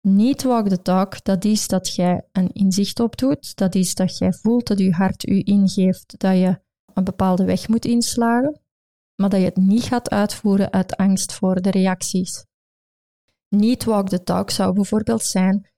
Niet 0.00 0.42
walk 0.42 0.68
the 0.68 0.82
talk, 0.82 1.24
dat 1.24 1.44
is 1.44 1.68
dat 1.68 1.94
jij 1.94 2.28
een 2.32 2.52
inzicht 2.52 3.00
opdoet. 3.00 3.56
Dat 3.56 3.74
is 3.74 3.94
dat 3.94 4.18
jij 4.18 4.32
voelt 4.32 4.66
dat 4.66 4.78
je 4.78 4.92
hart 4.92 5.28
u 5.28 5.40
ingeeft 5.44 6.18
dat 6.18 6.36
je 6.36 6.60
een 6.94 7.04
bepaalde 7.04 7.44
weg 7.44 7.68
moet 7.68 7.84
inslagen, 7.84 8.60
maar 9.20 9.28
dat 9.28 9.40
je 9.40 9.46
het 9.46 9.56
niet 9.56 9.82
gaat 9.82 10.10
uitvoeren 10.10 10.72
uit 10.72 10.96
angst 10.96 11.32
voor 11.32 11.60
de 11.60 11.70
reacties. 11.70 12.44
Niet 13.48 13.84
walk 13.84 14.08
the 14.08 14.22
talk 14.22 14.50
zou 14.50 14.74
bijvoorbeeld 14.74 15.22
zijn, 15.22 15.70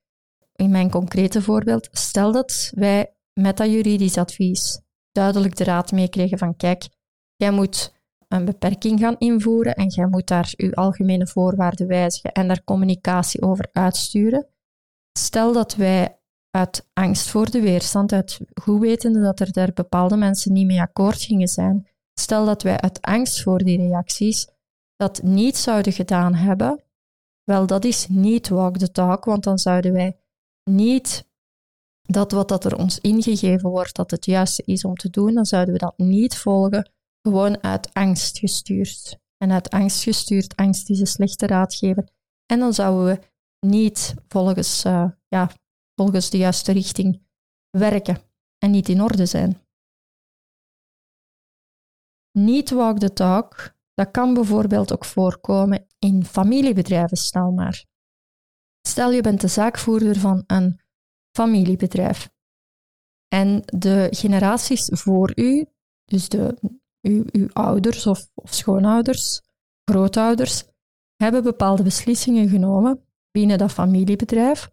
in 0.55 0.71
mijn 0.71 0.91
concrete 0.91 1.43
voorbeeld, 1.43 1.89
stel 1.93 2.33
dat 2.33 2.73
wij 2.75 3.15
met 3.33 3.57
dat 3.57 3.71
juridisch 3.71 4.17
advies 4.17 4.81
duidelijk 5.13 5.57
de 5.57 5.65
raad 5.65 5.93
meekregen 5.93 6.39
van 6.39 6.57
kijk, 6.57 6.89
jij 7.37 7.51
moet 7.51 7.95
een 8.29 8.45
beperking 8.45 9.01
gaan 9.01 9.19
invoeren 9.19 9.75
en 9.75 9.89
jij 9.89 10.07
moet 10.07 10.27
daar 10.27 10.53
je 10.57 10.75
algemene 10.75 11.27
voorwaarden 11.27 11.87
wijzigen 11.87 12.33
en 12.33 12.49
daar 12.49 12.65
communicatie 12.65 13.43
over 13.43 13.69
uitsturen. 13.73 14.47
Stel 15.19 15.53
dat 15.53 15.75
wij 15.75 16.19
uit 16.51 16.89
angst 16.93 17.29
voor 17.31 17.51
de 17.51 17.61
weerstand, 17.61 18.13
uit 18.13 18.41
goed 18.63 18.81
wetende 18.81 19.21
dat 19.21 19.41
er 19.41 19.53
daar 19.53 19.73
bepaalde 19.73 20.17
mensen 20.17 20.53
niet 20.53 20.67
mee 20.67 20.81
akkoord 20.81 21.23
gingen 21.23 21.49
zijn, 21.49 21.90
stel 22.21 22.45
dat 22.45 22.63
wij 22.63 22.81
uit 22.81 23.01
angst 23.01 23.43
voor 23.43 23.59
die 23.59 23.79
reacties 23.79 24.49
dat 24.97 25.23
niet 25.23 25.57
zouden 25.57 25.93
gedaan 25.93 26.35
hebben, 26.35 26.83
wel, 27.45 27.67
dat 27.67 27.85
is 27.85 28.09
niet 28.09 28.49
walk 28.49 28.77
the 28.77 28.91
talk, 28.91 29.25
want 29.25 29.45
dan 29.45 29.59
zouden 29.59 29.93
wij 29.93 30.17
niet 30.65 31.29
dat 32.03 32.33
wat 32.33 32.49
dat 32.49 32.65
er 32.65 32.77
ons 32.77 32.99
ingegeven 32.99 33.71
wordt, 33.71 33.95
dat 33.97 34.11
het 34.11 34.25
juiste 34.25 34.63
is 34.65 34.85
om 34.85 34.95
te 34.95 35.11
doen, 35.11 35.35
dan 35.35 35.47
zouden 35.47 35.73
we 35.73 35.81
dat 35.81 35.99
niet 35.99 36.37
volgen, 36.37 36.91
gewoon 37.23 37.63
uit 37.63 37.95
angst 37.95 38.39
gestuurd. 38.39 39.19
En 39.37 39.53
uit 39.53 39.71
angst 39.71 40.03
gestuurd, 40.03 40.57
angst 40.57 40.91
is 40.91 41.01
een 41.01 41.07
slechte 41.07 41.47
raadgever. 41.47 42.09
En 42.47 42.59
dan 42.59 42.75
zouden 42.75 43.05
we 43.05 43.21
niet 43.67 44.15
volgens, 44.29 44.85
uh, 44.85 45.11
ja, 45.29 45.51
volgens 45.95 46.31
de 46.31 46.39
juiste 46.39 46.73
richting 46.73 47.23
werken 47.71 48.19
en 48.59 48.71
niet 48.71 48.89
in 48.89 49.03
orde 49.03 49.27
zijn. 49.27 49.61
Niet 52.33 52.71
walk 52.71 52.99
the 52.99 53.13
talk, 53.13 53.75
dat 53.95 54.11
kan 54.11 54.35
bijvoorbeeld 54.35 54.93
ook 54.93 55.05
voorkomen 55.05 55.87
in 55.99 56.25
familiebedrijven, 56.25 57.17
stel 57.17 57.51
maar. 57.51 57.85
Stel 58.89 59.11
je 59.11 59.21
bent 59.21 59.41
de 59.41 59.49
zaakvoerder 59.49 60.19
van 60.19 60.45
een 60.47 60.81
familiebedrijf 61.37 62.31
en 63.29 63.63
de 63.65 64.09
generaties 64.11 64.89
voor 64.93 65.33
u, 65.35 65.67
dus 66.05 66.29
de, 66.29 66.59
uw, 67.01 67.25
uw 67.33 67.49
ouders 67.53 68.07
of, 68.07 68.31
of 68.35 68.55
schoonouders, 68.55 69.41
grootouders, 69.85 70.65
hebben 71.17 71.43
bepaalde 71.43 71.83
beslissingen 71.83 72.49
genomen 72.49 73.05
binnen 73.31 73.59
dat 73.59 73.73
familiebedrijf. 73.73 74.71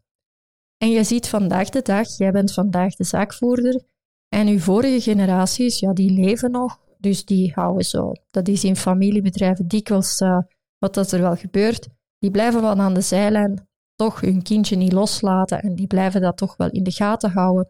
En 0.77 0.89
je 0.89 1.03
ziet 1.03 1.27
vandaag 1.27 1.69
de 1.69 1.81
dag, 1.81 2.17
jij 2.17 2.31
bent 2.31 2.53
vandaag 2.53 2.95
de 2.95 3.03
zaakvoerder 3.03 3.83
en 4.27 4.47
uw 4.47 4.59
vorige 4.59 5.01
generaties, 5.01 5.79
ja, 5.79 5.93
die 5.93 6.11
leven 6.11 6.51
nog, 6.51 6.79
dus 6.99 7.25
die 7.25 7.51
houden 7.55 7.85
zo. 7.85 8.11
Dat 8.31 8.47
is 8.47 8.63
in 8.63 8.75
familiebedrijven 8.75 9.67
dikwijls 9.67 10.21
uh, 10.21 10.39
wat 10.77 10.93
dat 10.93 11.11
er 11.11 11.21
wel 11.21 11.35
gebeurt. 11.35 11.87
Die 12.19 12.31
blijven 12.31 12.61
wel 12.61 12.75
aan 12.75 12.93
de 12.93 13.01
zijlijn 13.01 13.67
toch 13.95 14.21
hun 14.21 14.41
kindje 14.41 14.75
niet 14.75 14.91
loslaten 14.91 15.61
en 15.61 15.75
die 15.75 15.87
blijven 15.87 16.21
dat 16.21 16.37
toch 16.37 16.57
wel 16.57 16.69
in 16.69 16.83
de 16.83 16.91
gaten 16.91 17.31
houden. 17.31 17.69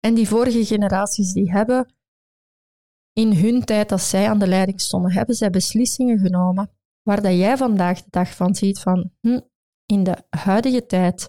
En 0.00 0.14
die 0.14 0.28
vorige 0.28 0.64
generaties 0.64 1.32
die 1.32 1.50
hebben 1.50 1.94
in 3.12 3.32
hun 3.32 3.64
tijd 3.64 3.88
dat 3.88 4.00
zij 4.00 4.28
aan 4.28 4.38
de 4.38 4.46
leiding 4.46 4.80
stonden, 4.80 5.12
hebben 5.12 5.34
zij 5.34 5.50
beslissingen 5.50 6.18
genomen 6.18 6.70
waar 7.02 7.22
dat 7.22 7.32
jij 7.32 7.56
vandaag 7.56 8.02
de 8.02 8.10
dag 8.10 8.34
van 8.34 8.54
ziet 8.54 8.78
van 8.78 9.10
hm, 9.20 9.40
in 9.86 10.04
de 10.04 10.16
huidige 10.30 10.86
tijd 10.86 11.28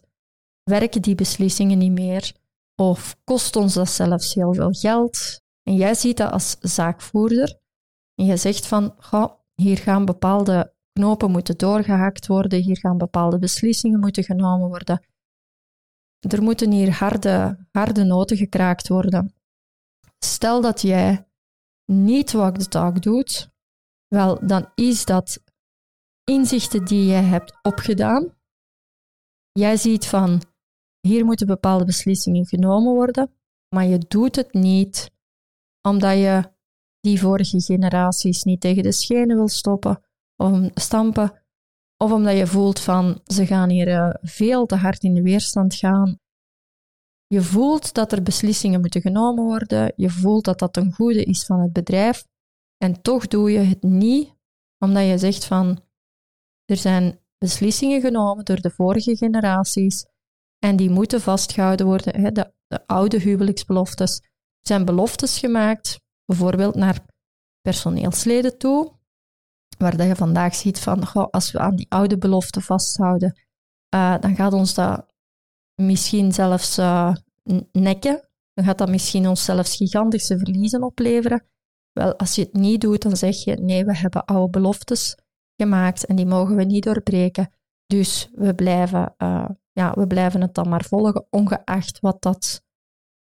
werken 0.63 1.01
die 1.01 1.15
beslissingen 1.15 1.77
niet 1.77 1.91
meer 1.91 2.35
of 2.75 3.17
kost 3.23 3.55
ons 3.55 3.73
dat 3.73 3.89
zelfs 3.89 4.33
heel 4.33 4.53
veel 4.53 4.71
geld. 4.71 5.41
En 5.67 5.75
jij 5.75 5.93
ziet 5.93 6.17
dat 6.17 6.31
als 6.31 6.57
zaakvoerder 6.59 7.59
en 8.15 8.25
je 8.25 8.37
zegt 8.37 8.67
van 8.67 8.95
goh, 8.99 9.31
hier 9.55 9.77
gaan 9.77 10.05
bepaalde 10.05 10.73
knopen 10.91 11.31
moeten 11.31 11.57
doorgehakt 11.57 12.27
worden, 12.27 12.61
hier 12.61 12.77
gaan 12.77 12.97
bepaalde 12.97 13.39
beslissingen 13.39 13.99
moeten 13.99 14.23
genomen 14.23 14.67
worden. 14.67 15.05
Er 16.19 16.43
moeten 16.43 16.71
hier 16.71 16.91
harde, 16.91 17.65
harde 17.71 18.03
noten 18.03 18.37
gekraakt 18.37 18.87
worden. 18.87 19.35
Stel 20.19 20.61
dat 20.61 20.81
jij 20.81 21.27
niet 21.85 22.31
wat 22.31 22.55
de 22.55 22.67
taak 22.67 23.01
doet, 23.01 23.49
wel, 24.07 24.47
dan 24.47 24.71
is 24.75 25.05
dat 25.05 25.43
inzichten 26.23 26.85
die 26.85 27.05
jij 27.05 27.23
hebt 27.23 27.59
opgedaan. 27.61 28.37
Jij 29.51 29.77
ziet 29.77 30.07
van, 30.07 30.41
hier 30.99 31.25
moeten 31.25 31.47
bepaalde 31.47 31.85
beslissingen 31.85 32.45
genomen 32.45 32.93
worden, 32.93 33.31
maar 33.75 33.85
je 33.85 33.97
doet 33.97 34.35
het 34.35 34.53
niet 34.53 35.15
omdat 35.87 36.17
je 36.17 36.51
die 36.99 37.19
vorige 37.19 37.61
generaties 37.61 38.43
niet 38.43 38.61
tegen 38.61 38.83
de 38.83 38.91
schenen 38.91 39.35
wil 39.35 39.47
stoppen, 39.47 40.03
of 40.35 40.69
stampen, 40.73 41.45
of 41.97 42.11
omdat 42.11 42.37
je 42.37 42.47
voelt 42.47 42.79
van 42.79 43.21
ze 43.25 43.45
gaan 43.45 43.69
hier 43.69 43.87
uh, 43.87 44.09
veel 44.21 44.65
te 44.65 44.75
hard 44.75 45.03
in 45.03 45.13
de 45.13 45.21
weerstand 45.21 45.75
gaan. 45.75 46.19
Je 47.27 47.41
voelt 47.41 47.93
dat 47.93 48.11
er 48.11 48.23
beslissingen 48.23 48.79
moeten 48.79 49.01
genomen 49.01 49.43
worden, 49.43 49.93
je 49.95 50.09
voelt 50.09 50.45
dat 50.45 50.59
dat 50.59 50.77
een 50.77 50.93
goede 50.93 51.23
is 51.23 51.45
van 51.45 51.59
het 51.59 51.73
bedrijf, 51.73 52.25
en 52.77 53.01
toch 53.01 53.27
doe 53.27 53.51
je 53.51 53.59
het 53.59 53.83
niet 53.83 54.35
omdat 54.79 55.07
je 55.07 55.17
zegt 55.17 55.45
van 55.45 55.81
er 56.65 56.77
zijn 56.77 57.19
beslissingen 57.37 58.01
genomen 58.01 58.45
door 58.45 58.61
de 58.61 58.69
vorige 58.69 59.17
generaties 59.17 60.05
en 60.59 60.75
die 60.75 60.89
moeten 60.89 61.21
vastgehouden 61.21 61.85
worden. 61.85 62.33
De, 62.33 62.51
de 62.67 62.87
oude 62.87 63.19
huwelijksbeloftes. 63.19 64.21
Zijn 64.67 64.85
beloftes 64.85 65.39
gemaakt, 65.39 65.99
bijvoorbeeld 66.25 66.75
naar 66.75 67.05
personeelsleden 67.61 68.57
toe, 68.57 68.93
waar 69.77 69.97
dat 69.97 70.07
je 70.07 70.15
vandaag 70.15 70.55
ziet 70.55 70.79
van, 70.79 71.11
als 71.31 71.51
we 71.51 71.59
aan 71.59 71.75
die 71.75 71.85
oude 71.89 72.17
belofte 72.17 72.61
vasthouden, 72.61 73.39
uh, 73.95 74.19
dan 74.19 74.35
gaat 74.35 74.53
ons 74.53 74.73
dat 74.73 75.05
misschien 75.81 76.31
zelfs 76.31 76.77
uh, 76.77 77.15
nekken. 77.71 78.29
Dan 78.53 78.65
gaat 78.65 78.77
dat 78.77 78.89
misschien 78.89 79.27
ons 79.27 79.45
zelfs 79.45 79.75
gigantische 79.75 80.37
verliezen 80.37 80.83
opleveren. 80.83 81.45
Wel, 81.91 82.17
als 82.17 82.35
je 82.35 82.41
het 82.41 82.53
niet 82.53 82.81
doet, 82.81 83.01
dan 83.01 83.17
zeg 83.17 83.43
je, 83.43 83.55
nee, 83.55 83.85
we 83.85 83.97
hebben 83.97 84.25
oude 84.25 84.49
beloftes 84.49 85.17
gemaakt 85.55 86.05
en 86.05 86.15
die 86.15 86.25
mogen 86.25 86.55
we 86.55 86.63
niet 86.63 86.83
doorbreken. 86.83 87.53
Dus 87.85 88.29
we 88.33 88.55
blijven, 88.55 89.15
uh, 89.17 89.49
ja, 89.71 89.93
we 89.93 90.07
blijven 90.07 90.41
het 90.41 90.53
dan 90.53 90.69
maar 90.69 90.85
volgen, 90.85 91.27
ongeacht 91.29 91.99
wat 91.99 92.21
dat, 92.21 92.65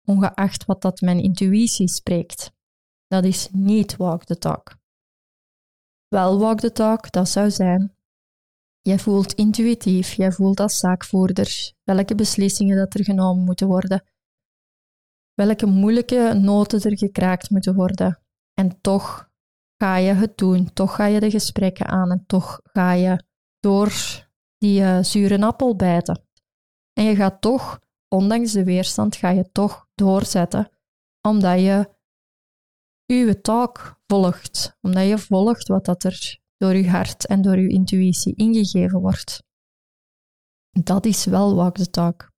ongeacht 0.05 0.65
wat 0.65 0.83
dat 0.83 1.01
mijn 1.01 1.23
intuïtie 1.23 1.89
spreekt. 1.89 2.53
Dat 3.07 3.25
is 3.25 3.49
niet 3.53 3.97
walk 3.97 4.25
the 4.25 4.39
talk 4.39 4.83
wel 6.15 6.39
walk 6.39 6.61
the 6.61 6.73
talk, 6.73 7.13
dat 7.13 7.29
zou 7.29 7.51
zijn. 7.51 7.97
Jij 8.81 8.99
voelt 8.99 9.33
intuïtief, 9.33 10.13
jij 10.13 10.33
voelt 10.33 10.61
als 10.61 10.79
zaakvoerder 10.79 11.73
welke 11.83 12.15
beslissingen 12.15 12.77
dat 12.77 12.95
er 12.95 13.05
genomen 13.05 13.45
moeten 13.45 13.67
worden, 13.67 14.05
welke 15.35 15.67
moeilijke 15.67 16.39
noten 16.43 16.83
er 16.83 16.99
gekraakt 16.99 17.51
moeten 17.51 17.75
worden. 17.75 18.19
En 18.53 18.81
toch 18.81 19.31
ga 19.77 19.97
je 19.97 20.13
het 20.13 20.37
doen, 20.39 20.73
toch 20.73 20.95
ga 20.95 21.07
je 21.07 21.21
de 21.21 21.31
gesprekken 21.31 21.87
aan 21.87 22.11
en 22.11 22.25
toch 22.27 22.61
ga 22.63 22.93
je 22.93 23.25
door 23.61 23.93
die 24.59 24.81
uh, 24.81 25.03
zure 25.03 25.41
appel 25.41 25.77
bijten. 25.77 26.27
En 26.93 27.05
je 27.05 27.15
gaat 27.15 27.41
toch, 27.41 27.81
ondanks 28.09 28.53
de 28.53 28.65
weerstand, 28.65 29.17
ga 29.17 29.31
je 29.31 29.51
toch 29.53 29.89
doorzetten, 29.95 30.71
omdat 31.21 31.61
je 31.61 31.95
uw 33.07 33.41
talk 33.41 34.01
volgt, 34.07 34.77
omdat 34.81 35.07
je 35.07 35.19
volgt 35.19 35.69
wat 35.69 35.85
dat 35.85 36.05
er 36.05 36.39
door 36.57 36.75
je 36.75 36.91
hart 36.91 37.27
en 37.27 37.43
door 37.43 37.59
je 37.59 37.69
intuïtie 37.69 38.35
ingegeven 38.35 39.01
wordt. 39.01 39.43
Dat 40.71 41.07
is 41.07 41.25
wel 41.25 41.55
walk 41.55 41.77
the 41.77 41.91
talk. 41.91 42.33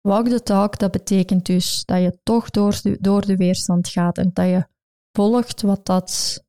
Walk 0.00 0.28
the 0.28 0.42
talk, 0.42 0.78
dat 0.78 0.90
betekent 0.90 1.46
dus 1.46 1.84
dat 1.84 2.02
je 2.02 2.18
toch 2.22 2.50
door 2.50 2.80
de, 2.82 2.98
door 3.00 3.26
de 3.26 3.36
weerstand 3.36 3.88
gaat 3.88 4.18
en 4.18 4.30
dat 4.32 4.46
je 4.46 4.66
volgt 5.12 5.62
wat 5.62 5.86
dat, 5.86 6.42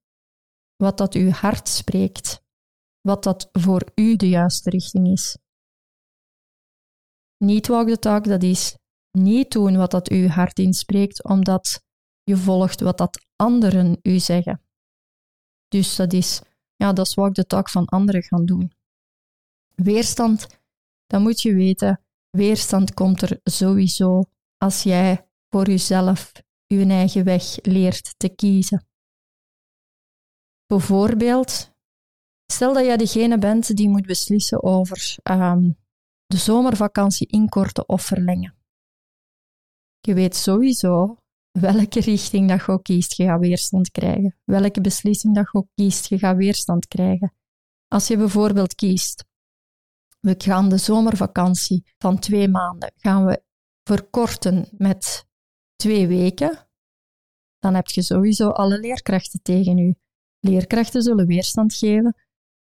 wat 0.76 0.98
dat 0.98 1.14
uw 1.14 1.30
hart 1.30 1.68
spreekt, 1.68 2.42
wat 3.02 3.24
dat 3.24 3.50
voor 3.52 3.92
u 3.96 4.16
de 4.16 4.30
juiste 4.30 4.70
richting 4.70 5.08
is. 5.08 5.38
Niet 7.46 7.68
walk 7.68 7.88
the 7.88 8.00
talk, 8.00 8.24
dat 8.24 8.44
is 8.44 8.78
niet 9.12 9.52
doen 9.52 9.78
wat 9.78 9.92
dat 9.92 10.10
uw 10.10 10.28
hart 10.28 10.60
inspreekt, 10.60 11.24
omdat 11.24 11.82
je 12.24 12.38
volgt 12.38 12.80
wat 12.80 12.98
dat 12.98 13.26
anderen 13.36 14.00
u 14.02 14.20
zeggen. 14.20 14.62
Dus 15.68 15.96
dat 15.96 16.14
is, 16.14 16.42
ja, 16.76 16.94
dat 16.94 17.06
is 17.08 17.14
wat 17.14 17.28
ik 17.28 17.34
de 17.34 17.46
tak 17.46 17.70
van 17.70 17.86
anderen 17.86 18.24
gaan 18.24 18.46
doen. 18.46 18.72
Weerstand, 19.76 20.48
dan 21.06 21.22
moet 21.22 21.42
je 21.42 21.54
weten, 21.54 22.02
weerstand 22.30 22.94
komt 22.94 23.22
er 23.22 23.40
sowieso 23.44 24.24
als 24.58 24.84
jij 24.84 25.28
voor 25.50 25.68
jezelf 25.68 26.32
je 26.68 26.86
eigen 26.86 27.24
weg 27.24 27.58
leert 27.62 28.14
te 28.18 28.30
kiezen. 28.30 28.88
Bijvoorbeeld, 30.66 31.72
stel 32.46 32.74
dat 32.74 32.86
jij 32.86 32.98
degene 32.98 33.38
bent 33.38 33.76
die 33.76 33.90
moet 33.90 34.06
beslissen 34.06 34.64
over 34.64 35.18
ehm, 35.24 35.70
de 36.36 36.42
zomervakantie 36.42 37.28
inkorten 37.28 37.90
of 37.90 38.02
verlengen. 38.02 38.56
Je 40.00 40.14
weet 40.14 40.36
sowieso 40.36 41.18
welke 41.52 42.00
richting 42.00 42.50
dat 42.50 42.60
je 42.66 42.72
ook 42.72 42.84
kiest, 42.84 43.18
je 43.18 43.24
gaat 43.24 43.40
weerstand 43.40 43.92
krijgen. 43.92 44.36
Welke 44.44 44.82
beslissing 44.82 45.36
dat 45.36 45.50
je 45.52 45.58
ook 45.58 45.68
kiest, 45.76 46.08
je 46.10 46.18
gaat 46.18 46.38
weerstand 46.38 46.88
krijgen. 46.88 47.34
Als 47.88 48.08
je 48.08 48.18
bijvoorbeeld 48.18 48.76
kiest, 48.76 49.26
we 50.20 50.36
gaan 50.38 50.70
de 50.70 50.78
zomervakantie 50.78 51.94
van 51.98 52.20
twee 52.20 52.48
maanden 52.48 52.92
gaan 52.96 53.26
we 53.26 53.44
verkorten 53.84 54.68
met 54.78 55.26
twee 55.76 56.08
weken, 56.08 56.68
dan 57.60 57.74
heb 57.76 57.88
je 57.88 58.02
sowieso 58.02 58.50
alle 58.50 58.80
leerkrachten 58.80 59.42
tegen 59.42 59.78
je. 59.78 59.96
Leerkrachten 60.40 61.02
zullen 61.02 61.28
weerstand 61.28 61.74
geven 61.74 62.16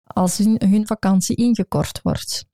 als 0.04 0.38
hun, 0.38 0.62
hun 0.70 0.88
vakantie 0.88 1.36
ingekort 1.36 2.02
wordt. 2.02 2.47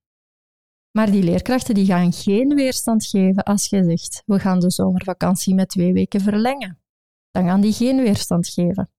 Maar 0.97 1.11
die 1.11 1.23
leerkrachten 1.23 1.73
die 1.73 1.85
gaan 1.85 2.13
geen 2.13 2.55
weerstand 2.55 3.05
geven 3.05 3.43
als 3.43 3.69
je 3.69 3.83
zegt, 3.83 4.23
we 4.25 4.39
gaan 4.39 4.59
de 4.59 4.71
zomervakantie 4.71 5.55
met 5.55 5.69
twee 5.69 5.93
weken 5.93 6.21
verlengen. 6.21 6.81
Dan 7.31 7.45
gaan 7.45 7.61
die 7.61 7.73
geen 7.73 7.97
weerstand 7.97 8.47
geven. 8.47 8.91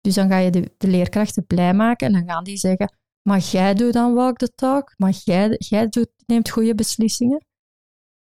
Dus 0.00 0.14
dan 0.14 0.28
ga 0.28 0.38
je 0.38 0.50
de, 0.50 0.74
leerkrachten 0.78 1.46
blij 1.46 1.74
maken 1.74 2.06
en 2.06 2.12
dan 2.12 2.24
gaan 2.24 2.44
die 2.44 2.56
zeggen, 2.56 2.96
maar 3.22 3.38
jij 3.38 3.74
doet 3.74 3.92
dan 3.92 4.14
walk 4.14 4.36
the 4.36 4.54
talk, 4.54 4.94
maar 4.96 5.14
jij, 5.24 5.56
jij 5.58 5.88
doet, 5.88 6.10
neemt 6.26 6.50
goede 6.50 6.74
beslissingen. 6.74 7.46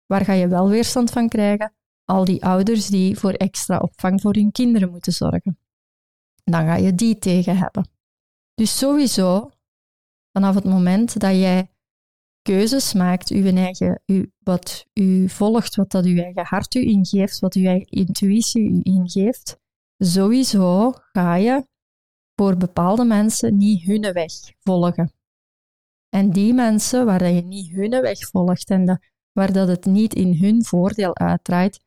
Waar 0.06 0.26
ga 0.26 0.34
je 0.34 0.48
wel 0.48 0.70
weerstand 0.70 1.12
van 1.12 1.30
krijgen? 1.30 1.74
Al 2.04 2.26
die 2.26 2.46
ouders 2.46 2.88
die 2.88 3.18
voor 3.18 3.34
extra 3.34 3.78
opvang 3.78 4.22
voor 4.22 4.34
hun 4.34 4.52
kinderen 4.52 4.92
moeten 4.92 5.14
zorgen. 5.14 5.60
Dan 6.44 6.66
ga 6.66 6.76
je 6.76 6.96
die 6.96 7.20
tegen 7.20 7.58
hebben. 7.58 7.90
Dus 8.54 8.78
sowieso, 8.78 9.52
vanaf 10.32 10.56
het 10.56 10.64
moment 10.64 11.20
dat 11.20 11.36
jij 11.36 11.73
keuzes 12.44 12.94
maakt, 12.94 13.30
uw 13.30 13.56
eigen, 13.56 14.02
uw, 14.06 14.26
wat 14.40 14.86
u 14.94 15.30
volgt, 15.30 15.76
wat 15.76 15.92
dat 15.92 16.06
uw 16.06 16.18
eigen 16.18 16.46
hart 16.46 16.76
u 16.76 16.82
ingeeft, 16.86 17.40
wat 17.40 17.54
uw 17.54 17.66
eigen 17.66 17.88
intuïtie 17.88 18.70
u 18.70 18.80
ingeeft, 18.84 19.60
sowieso 19.98 20.92
ga 21.12 21.36
je 21.36 21.68
voor 22.36 22.58
bepaalde 22.58 23.06
mensen 23.06 23.58
niet 23.58 23.84
hun 23.84 24.14
weg 24.14 24.32
volgen. 24.60 25.12
En 26.10 26.32
die 26.32 26.54
mensen 26.54 27.06
waar 27.06 27.32
je 27.32 27.42
niet 27.42 27.72
hun 27.72 28.02
weg 28.02 28.20
volgt 28.20 28.70
en 28.70 29.02
waar 29.32 29.54
dat 29.54 29.68
het 29.68 29.86
niet 29.86 30.14
in 30.14 30.38
hun 30.38 30.64
voordeel 30.64 31.16
uitdraait, 31.16 31.80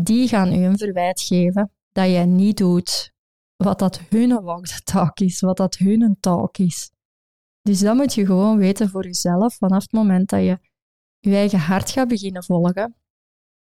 die 0.00 0.28
gaan 0.28 0.52
u 0.52 0.64
een 0.64 0.78
verwijt 0.78 1.20
geven 1.20 1.70
dat 1.92 2.06
jij 2.06 2.26
niet 2.26 2.56
doet 2.56 3.12
wat 3.56 3.78
dat 3.78 4.00
hun 4.08 4.42
walk 4.42 4.66
the 4.66 5.10
is, 5.14 5.40
wat 5.40 5.56
dat 5.56 5.76
hun 5.76 6.16
talk 6.20 6.58
is. 6.58 6.90
Dus 7.68 7.80
dat 7.80 7.96
moet 7.96 8.14
je 8.14 8.26
gewoon 8.26 8.58
weten 8.58 8.88
voor 8.88 9.04
jezelf 9.04 9.56
vanaf 9.56 9.82
het 9.82 9.92
moment 9.92 10.28
dat 10.28 10.40
je 10.40 10.58
je 11.20 11.34
eigen 11.34 11.58
hart 11.58 11.90
gaat 11.90 12.08
beginnen 12.08 12.44
volgen. 12.44 12.96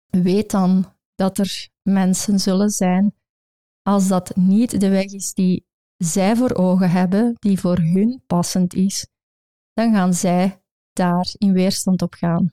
Weet 0.06 0.50
dan 0.50 0.96
dat 1.14 1.38
er 1.38 1.68
mensen 1.82 2.38
zullen 2.38 2.70
zijn, 2.70 3.14
als 3.82 4.08
dat 4.08 4.36
niet 4.36 4.80
de 4.80 4.88
weg 4.88 5.04
is 5.04 5.32
die 5.32 5.66
zij 5.96 6.36
voor 6.36 6.54
ogen 6.54 6.90
hebben, 6.90 7.34
die 7.38 7.60
voor 7.60 7.78
hun 7.78 8.22
passend 8.26 8.74
is, 8.74 9.06
dan 9.72 9.92
gaan 9.92 10.14
zij 10.14 10.62
daar 10.92 11.30
in 11.38 11.52
weerstand 11.52 12.02
op 12.02 12.14
gaan. 12.14 12.52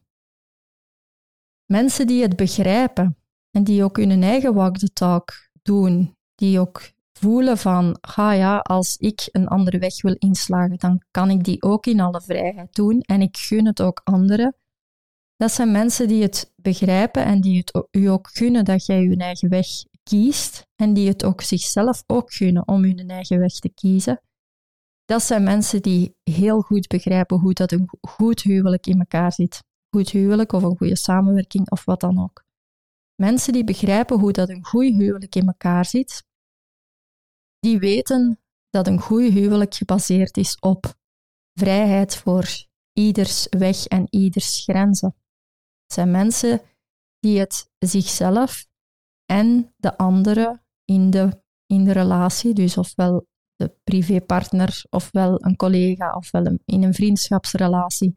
Mensen 1.66 2.08
die 2.08 2.22
het 2.22 2.36
begrijpen 2.36 3.18
en 3.52 3.64
die 3.64 3.84
ook 3.84 3.98
hun 3.98 4.24
eigen 4.24 4.54
walk 4.54 4.78
the 4.78 4.90
talk 4.94 5.50
doen, 5.62 6.18
die 6.36 6.60
ook 6.60 6.92
voelen 7.20 7.58
van, 7.58 7.98
ga 8.02 8.32
ja, 8.32 8.58
als 8.58 8.98
ik 8.98 9.30
een 9.32 9.48
andere 9.48 9.80
weg 9.80 10.02
wil 10.02 10.16
inslagen, 10.18 10.78
dan 10.78 11.02
kan 11.12 11.30
ik 11.30 11.44
die 11.44 11.62
ook 11.62 11.86
in 11.86 12.00
alle 12.00 12.22
vrijheid 12.22 12.76
doen 12.76 13.02
en 13.02 13.22
ik 13.22 13.38
gun 13.38 13.66
het 13.66 13.82
ook 13.82 14.02
anderen. 14.04 14.56
Dat 15.36 15.52
zijn 15.52 15.72
mensen 15.72 16.08
die 16.08 16.22
het 16.22 16.54
begrijpen 16.56 17.26
en 17.26 17.42
die 17.42 17.58
het 17.58 17.88
u 17.92 18.06
ook 18.06 18.30
gunnen 18.32 18.66
dat 18.66 18.86
jij 18.86 19.02
je 19.02 19.18
eigen 19.18 19.50
weg 19.50 19.68
kiest 20.04 20.68
en 20.76 20.94
die 20.94 21.08
het 21.08 21.24
ook 21.24 21.42
zichzelf 21.42 22.04
ook 22.08 22.34
gunnen 22.34 22.68
om 22.68 22.84
hun 22.84 23.10
eigen 23.10 23.40
weg 23.40 23.54
te 23.54 23.70
kiezen. 23.70 24.22
Dat 25.06 25.24
zijn 25.24 25.44
mensen 25.44 25.82
die 25.82 26.16
heel 26.24 26.62
goed 26.62 26.88
begrijpen 26.88 27.40
hoe 27.40 27.54
dat 27.54 27.72
een 27.72 27.90
goed 28.02 28.42
huwelijk 28.42 28.88
in 28.88 29.00
elkaar 29.00 29.34
zit. 29.34 29.64
Goed 29.90 30.10
huwelijk 30.10 30.52
of 30.52 30.64
een 30.64 30.78
goede 30.78 30.96
samenwerking 30.96 31.72
of 31.72 31.86
wat 31.86 32.00
dan 32.00 32.24
ook. 32.24 32.44
Mensen 33.16 33.54
die 33.54 33.64
begrijpen 33.64 34.20
hoe 34.20 34.32
dat 34.32 34.50
een 34.50 34.66
goed 34.66 34.94
huwelijk 34.94 35.36
in 35.36 35.48
elkaar 35.48 35.86
zit, 35.86 36.24
die 37.60 37.80
weten 37.80 38.40
dat 38.70 38.88
een 38.88 39.00
goed 39.00 39.34
huwelijk 39.34 39.76
gebaseerd 39.76 40.38
is 40.38 40.60
op 40.60 40.94
vrijheid 41.54 42.16
voor 42.16 42.68
ieders 42.94 43.48
weg 43.50 43.86
en 43.86 44.08
ieders 44.10 44.64
grenzen. 44.64 45.16
Het 45.84 45.94
zijn 45.94 46.12
mensen 46.12 46.62
die 47.20 47.40
het 47.40 47.70
zichzelf 47.78 48.68
en 49.26 49.74
de 49.78 49.98
anderen 49.98 50.66
in 50.86 51.10
de, 51.10 51.42
in 51.66 51.84
de 51.84 51.92
relatie, 51.92 52.54
dus 52.54 52.78
ofwel 52.78 53.28
de 53.56 53.76
privépartner, 53.84 54.86
ofwel 54.90 55.46
een 55.46 55.56
collega, 55.56 56.12
ofwel 56.12 56.58
in 56.66 56.84
een 56.84 56.94
vriendschapsrelatie. 56.94 58.14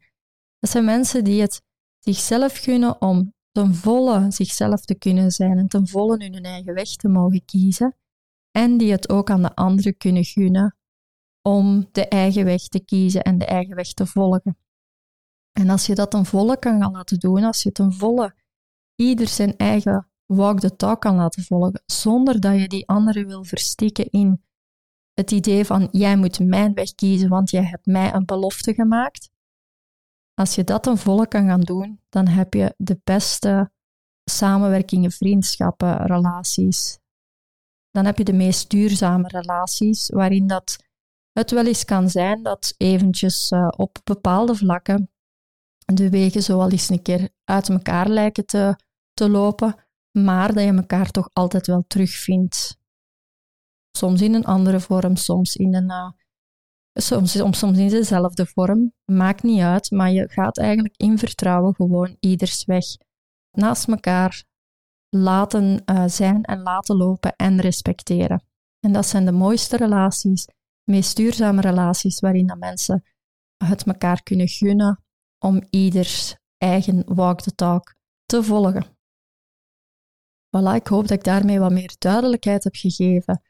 Dat 0.59 0.69
zijn 0.69 0.85
mensen 0.85 1.23
die 1.23 1.41
het 1.41 1.61
zichzelf 1.99 2.57
gunnen 2.57 3.01
om 3.01 3.33
ten 3.51 3.73
volle 3.73 4.31
zichzelf 4.31 4.85
te 4.85 4.95
kunnen 4.95 5.31
zijn 5.31 5.57
en 5.57 5.67
ten 5.67 5.87
volle 5.87 6.23
hun 6.31 6.43
eigen 6.43 6.73
weg 6.73 6.95
te 6.95 7.07
mogen 7.07 7.45
kiezen 7.45 7.97
en 8.57 8.77
die 8.77 8.91
het 8.91 9.09
ook 9.09 9.29
aan 9.29 9.41
de 9.41 9.55
anderen 9.55 9.97
kunnen 9.97 10.23
gunnen 10.23 10.77
om 11.41 11.89
de 11.91 12.07
eigen 12.07 12.45
weg 12.45 12.67
te 12.67 12.79
kiezen 12.79 13.21
en 13.21 13.37
de 13.37 13.45
eigen 13.45 13.75
weg 13.75 13.93
te 13.93 14.05
volgen. 14.05 14.57
En 15.51 15.69
als 15.69 15.85
je 15.85 15.95
dat 15.95 16.11
ten 16.11 16.25
volle 16.25 16.59
kan 16.59 16.81
gaan 16.81 16.91
laten 16.91 17.19
doen, 17.19 17.43
als 17.43 17.63
je 17.63 17.71
ten 17.71 17.93
volle 17.93 18.35
ieder 18.95 19.27
zijn 19.27 19.57
eigen 19.57 20.07
walk 20.25 20.59
the 20.59 20.75
talk 20.75 21.01
kan 21.01 21.15
laten 21.15 21.43
volgen, 21.43 21.83
zonder 21.85 22.39
dat 22.39 22.59
je 22.59 22.67
die 22.67 22.87
anderen 22.87 23.27
wil 23.27 23.43
verstikken 23.43 24.09
in 24.09 24.43
het 25.13 25.31
idee 25.31 25.65
van 25.65 25.87
jij 25.91 26.17
moet 26.17 26.39
mijn 26.39 26.73
weg 26.73 26.95
kiezen, 26.95 27.29
want 27.29 27.49
jij 27.49 27.63
hebt 27.63 27.85
mij 27.85 28.13
een 28.13 28.25
belofte 28.25 28.73
gemaakt. 28.73 29.31
Als 30.33 30.55
je 30.55 30.63
dat 30.63 30.83
ten 30.83 30.97
volle 30.97 31.27
kan 31.27 31.47
gaan 31.47 31.61
doen, 31.61 31.99
dan 32.09 32.27
heb 32.27 32.53
je 32.53 32.73
de 32.77 32.99
beste 33.03 33.71
samenwerkingen, 34.23 35.11
vriendschappen, 35.11 36.05
relaties, 36.05 36.99
dan 37.93 38.05
heb 38.05 38.17
je 38.17 38.23
de 38.23 38.33
meest 38.33 38.69
duurzame 38.69 39.27
relaties, 39.27 40.09
waarin 40.09 40.47
dat 40.47 40.77
het 41.31 41.51
wel 41.51 41.65
eens 41.65 41.85
kan 41.85 42.09
zijn 42.09 42.43
dat 42.43 42.73
eventjes 42.77 43.51
uh, 43.51 43.67
op 43.75 43.99
bepaalde 44.03 44.55
vlakken 44.55 45.09
de 45.85 46.09
wegen 46.09 46.43
zo 46.43 46.59
al 46.59 46.71
eens 46.71 46.89
een 46.89 47.01
keer 47.01 47.29
uit 47.43 47.69
elkaar 47.69 48.09
lijken 48.09 48.45
te, 48.45 48.75
te 49.13 49.29
lopen, 49.29 49.75
maar 50.11 50.53
dat 50.53 50.63
je 50.63 50.73
elkaar 50.73 51.11
toch 51.11 51.29
altijd 51.33 51.67
wel 51.67 51.83
terugvindt. 51.87 52.77
Soms 53.97 54.21
in 54.21 54.33
een 54.33 54.45
andere 54.45 54.79
vorm, 54.79 55.15
soms 55.15 55.55
in 55.55 55.75
een... 55.75 55.89
Uh, 55.89 56.11
soms, 56.93 57.31
soms 57.31 57.77
in 57.77 57.89
dezelfde 57.89 58.45
vorm, 58.45 58.93
maakt 59.05 59.43
niet 59.43 59.61
uit, 59.61 59.91
maar 59.91 60.11
je 60.11 60.29
gaat 60.29 60.57
eigenlijk 60.57 60.93
in 60.97 61.17
vertrouwen 61.17 61.75
gewoon 61.75 62.17
ieders 62.19 62.65
weg 62.65 62.85
naast 63.51 63.87
elkaar 63.87 64.43
laten 65.15 65.81
uh, 65.85 66.03
zijn 66.07 66.43
en 66.43 66.61
laten 66.61 66.95
lopen 66.95 67.35
en 67.35 67.61
respecteren. 67.61 68.43
En 68.79 68.93
dat 68.93 69.05
zijn 69.07 69.25
de 69.25 69.31
mooiste 69.31 69.77
relaties, 69.77 70.47
meest 70.83 71.15
duurzame 71.15 71.61
relaties, 71.61 72.19
waarin 72.19 72.47
dat 72.47 72.57
mensen 72.57 73.03
het 73.57 73.83
elkaar 73.83 74.23
kunnen 74.23 74.47
gunnen 74.47 75.03
om 75.39 75.63
ieders 75.69 76.35
eigen 76.57 77.15
walk 77.15 77.41
the 77.41 77.55
talk 77.55 77.95
te 78.25 78.43
volgen. 78.43 78.85
Voilà, 80.57 80.75
ik 80.75 80.87
hoop 80.87 81.07
dat 81.07 81.17
ik 81.17 81.23
daarmee 81.23 81.59
wat 81.59 81.71
meer 81.71 81.95
duidelijkheid 81.97 82.63
heb 82.63 82.75
gegeven. 82.75 83.41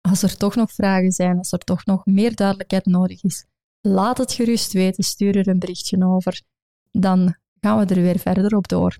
Als 0.00 0.22
er 0.22 0.36
toch 0.36 0.54
nog 0.54 0.72
vragen 0.72 1.12
zijn, 1.12 1.38
als 1.38 1.52
er 1.52 1.58
toch 1.58 1.84
nog 1.84 2.06
meer 2.06 2.34
duidelijkheid 2.34 2.86
nodig 2.86 3.22
is, 3.22 3.46
laat 3.80 4.18
het 4.18 4.32
gerust 4.32 4.72
weten, 4.72 5.04
stuur 5.04 5.36
er 5.36 5.48
een 5.48 5.58
berichtje 5.58 6.04
over. 6.06 6.42
Dan 6.90 7.36
gaan 7.60 7.78
we 7.78 7.94
er 7.94 8.02
weer 8.02 8.18
verder 8.18 8.56
op 8.56 8.68
door. 8.68 8.98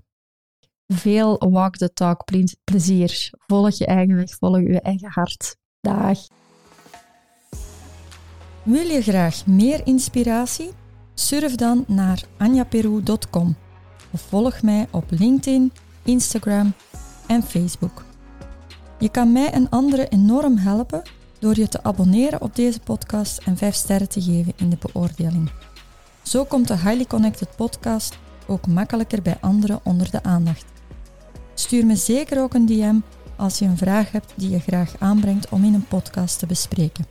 Veel 0.93 1.37
walk 1.49 1.77
the 1.77 1.93
talk 1.93 2.23
plezier. 2.63 3.29
Volg 3.47 3.77
je 3.77 3.85
eigen 3.85 4.15
weg, 4.15 4.35
volg 4.35 4.57
je 4.57 4.81
eigen 4.81 5.09
hart. 5.11 5.55
Dag. 5.81 6.19
Wil 8.63 8.87
je 8.87 9.01
graag 9.01 9.45
meer 9.45 9.87
inspiratie? 9.87 10.71
Surf 11.13 11.55
dan 11.55 11.83
naar 11.87 12.23
anjaperu.com 12.37 13.55
of 14.11 14.21
volg 14.21 14.61
mij 14.61 14.87
op 14.91 15.05
LinkedIn, 15.09 15.71
Instagram 16.03 16.73
en 17.27 17.43
Facebook. 17.43 18.03
Je 18.99 19.09
kan 19.09 19.31
mij 19.31 19.51
en 19.51 19.69
anderen 19.69 20.09
enorm 20.09 20.57
helpen 20.57 21.01
door 21.39 21.59
je 21.59 21.67
te 21.67 21.83
abonneren 21.83 22.41
op 22.41 22.55
deze 22.55 22.79
podcast 22.79 23.37
en 23.37 23.57
5 23.57 23.75
sterren 23.75 24.09
te 24.09 24.21
geven 24.21 24.53
in 24.55 24.69
de 24.69 24.77
beoordeling. 24.79 25.51
Zo 26.21 26.43
komt 26.43 26.67
de 26.67 26.77
Highly 26.77 27.05
Connected 27.05 27.55
podcast 27.55 28.17
ook 28.47 28.67
makkelijker 28.67 29.21
bij 29.21 29.37
anderen 29.41 29.79
onder 29.83 30.11
de 30.11 30.23
aandacht. 30.23 30.72
Stuur 31.53 31.85
me 31.85 31.95
zeker 31.95 32.41
ook 32.41 32.53
een 32.53 32.65
DM 32.65 32.95
als 33.35 33.59
je 33.59 33.65
een 33.65 33.77
vraag 33.77 34.11
hebt 34.11 34.33
die 34.35 34.49
je 34.49 34.59
graag 34.59 34.93
aanbrengt 34.99 35.49
om 35.49 35.63
in 35.63 35.73
een 35.73 35.87
podcast 35.87 36.39
te 36.39 36.45
bespreken. 36.45 37.05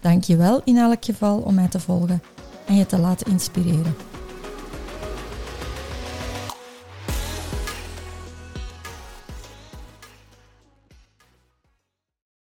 Dank 0.00 0.24
je 0.24 0.36
wel 0.36 0.60
in 0.64 0.76
elk 0.76 1.04
geval 1.04 1.38
om 1.38 1.54
mij 1.54 1.68
te 1.68 1.80
volgen 1.80 2.22
en 2.66 2.76
je 2.76 2.86
te 2.86 2.98
laten 2.98 3.30
inspireren. 3.30 3.94